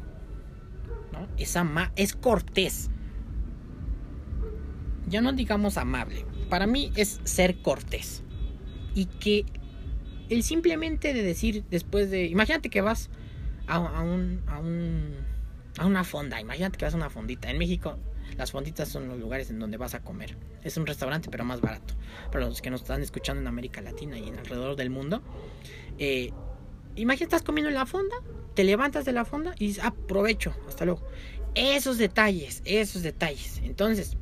[1.13, 1.27] ¿no?
[1.37, 2.91] Es, ama es cortés.
[5.09, 6.25] Ya no digamos amable.
[6.51, 8.23] Para mí es ser cortés
[8.95, 9.45] y que
[10.29, 13.11] el simplemente de decir después de, imagínate que vas
[13.67, 15.15] a, un, a, un,
[15.79, 17.51] a una fonda, imagínate que vas a una fondita.
[17.51, 17.99] En México
[18.37, 20.37] las fonditas son los lugares en donde vas a comer.
[20.63, 21.95] Es un restaurante pero más barato.
[22.33, 25.23] Para los que nos están escuchando en América Latina y en alrededor del mundo.
[25.99, 26.33] Eh,
[26.97, 28.17] imagínate estás comiendo en la fonda,
[28.55, 31.03] te levantas de la fonda y dices, aprovecho, hasta luego.
[31.55, 33.61] Esos detalles, esos detalles.
[33.65, 34.17] Entonces,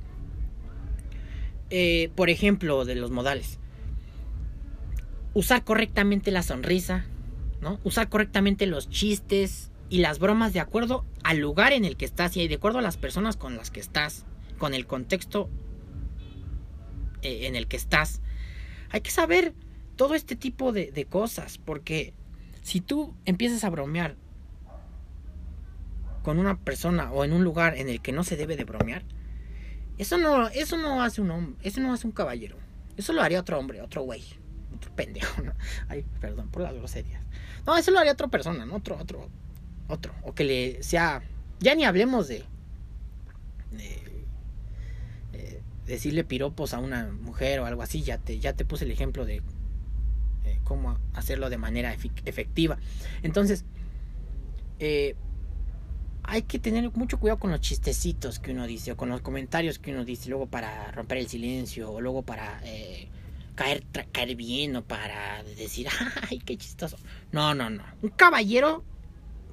[1.70, 3.59] eh, por ejemplo, de los modales.
[5.33, 7.07] Usar correctamente la sonrisa,
[7.61, 7.81] ¿no?
[7.85, 12.37] Usar correctamente los chistes y las bromas de acuerdo al lugar en el que estás
[12.37, 14.27] y de acuerdo a las personas con las que estás,
[14.59, 15.49] con el contexto
[17.22, 18.20] eh, en el que estás.
[18.91, 19.55] Hay que saber
[19.97, 22.14] todo este tipo de cosas, porque
[22.64, 24.16] si tú empiezas a bromear
[26.22, 29.04] con una persona o en un lugar en el que no se debe de bromear,
[29.98, 32.56] eso no, eso no hace un hombre, eso no hace un caballero.
[32.96, 34.24] Eso lo haría otro hombre, otro güey,
[34.74, 35.52] otro pendejo, ¿no?
[35.88, 37.22] Ay, perdón por las groserías.
[37.66, 38.76] No, eso lo haría otra persona, ¿no?
[38.76, 39.28] Otro, otro,
[39.86, 40.14] otro.
[40.22, 41.22] O que le sea.
[41.60, 42.44] Ya ni hablemos de.
[43.72, 44.24] de
[45.34, 48.02] eh, decirle piropos a una mujer o algo así.
[48.02, 49.42] Ya te, ya te puse el ejemplo de
[50.64, 51.94] cómo hacerlo de manera
[52.24, 52.78] efectiva.
[53.22, 53.64] Entonces,
[54.78, 55.14] eh,
[56.22, 59.78] hay que tener mucho cuidado con los chistecitos que uno dice o con los comentarios
[59.78, 63.08] que uno dice luego para romper el silencio o luego para eh,
[63.54, 65.86] caer, caer bien o para decir,
[66.30, 66.96] ay, qué chistoso.
[67.30, 67.84] No, no, no.
[68.02, 68.84] Un caballero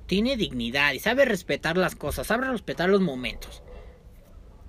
[0.07, 3.63] tiene dignidad y sabe respetar las cosas, sabe respetar los momentos.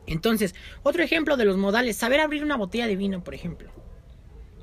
[0.07, 3.71] Entonces, otro ejemplo de los modales, saber abrir una botella de vino, por ejemplo.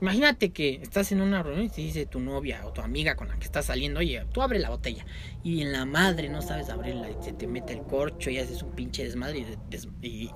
[0.02, 3.28] Imagínate que estás en una reunión y te dice tu novia o tu amiga con
[3.28, 5.06] la que estás saliendo, oye, tú abre la botella.
[5.44, 8.64] Y en la madre no sabes abrirla y se te mete el corcho y haces
[8.64, 9.46] un pinche desmadre
[10.02, 10.30] y,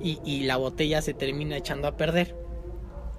[0.02, 2.34] y, la botella se termina echando a perder.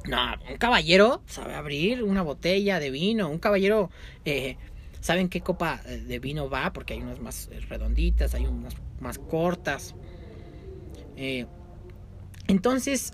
[0.06, 0.18] No,
[0.50, 3.30] un caballero sabe abrir una botella de vino.
[3.30, 3.92] Un caballero
[4.26, 4.58] eh,
[5.00, 9.20] sabe en qué copa de vino va, porque hay unas más redonditas, hay unas más
[9.20, 9.94] cortas.
[11.18, 11.46] Eh,
[12.48, 13.14] entonces,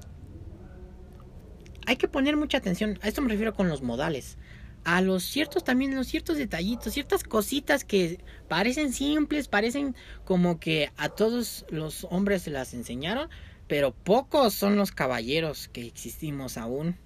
[1.88, 3.00] hay que poner mucha atención.
[3.02, 4.38] A esto me refiero con los modales.
[4.84, 8.20] A los ciertos también, los ciertos detallitos, ciertas cositas que
[8.50, 13.30] parecen simples, parecen como que a todos los hombres se las enseñaron,
[13.68, 16.98] pero pocos son los caballeros que existimos aún.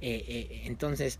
[0.00, 1.18] Eh, eh, entonces,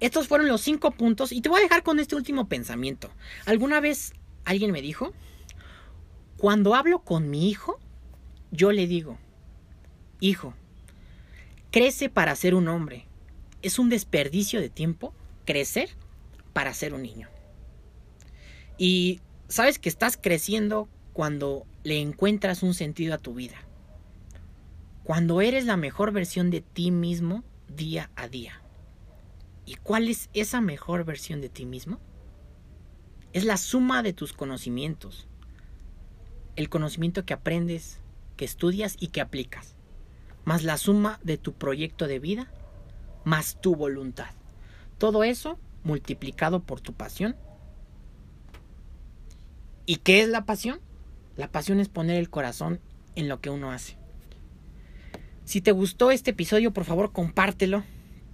[0.00, 3.08] estos fueron los cinco puntos y te voy a dejar con este último pensamiento.
[3.46, 5.12] ¿Alguna vez alguien me dijo,
[6.38, 7.78] cuando hablo con mi hijo,
[8.50, 9.16] yo le digo,
[10.18, 10.54] hijo,
[11.74, 13.08] crece para ser un hombre.
[13.60, 15.12] Es un desperdicio de tiempo
[15.44, 15.88] crecer
[16.52, 17.28] para ser un niño.
[18.78, 19.18] Y
[19.48, 23.56] sabes que estás creciendo cuando le encuentras un sentido a tu vida.
[25.02, 28.62] Cuando eres la mejor versión de ti mismo día a día.
[29.66, 31.98] ¿Y cuál es esa mejor versión de ti mismo?
[33.32, 35.26] Es la suma de tus conocimientos.
[36.54, 37.98] El conocimiento que aprendes,
[38.36, 39.74] que estudias y que aplicas
[40.44, 42.50] más la suma de tu proyecto de vida,
[43.24, 44.30] más tu voluntad.
[44.98, 47.36] Todo eso multiplicado por tu pasión.
[49.86, 50.80] ¿Y qué es la pasión?
[51.36, 52.80] La pasión es poner el corazón
[53.16, 53.96] en lo que uno hace.
[55.44, 57.84] Si te gustó este episodio, por favor compártelo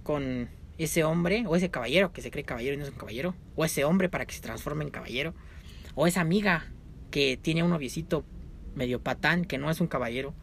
[0.03, 3.35] con ese hombre o ese caballero que se cree caballero y no es un caballero,
[3.55, 5.33] o ese hombre para que se transforme en caballero,
[5.95, 6.71] o esa amiga
[7.11, 8.23] que tiene un noviecito
[8.75, 10.33] medio patán que no es un caballero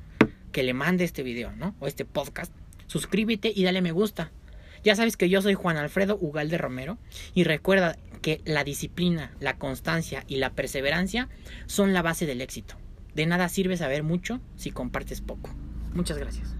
[0.53, 1.74] que le mande este video, ¿no?
[1.80, 2.53] O este podcast.
[2.86, 4.32] Suscríbete y dale me gusta.
[4.84, 6.99] Ya sabes que yo soy Juan Alfredo Ugalde Romero
[7.34, 11.28] y recuerda que la disciplina, la constancia y la perseverancia
[11.66, 12.76] son la base del éxito.
[13.14, 15.51] De nada sirve saber mucho si compartes poco.
[15.94, 16.57] Muchas gracias.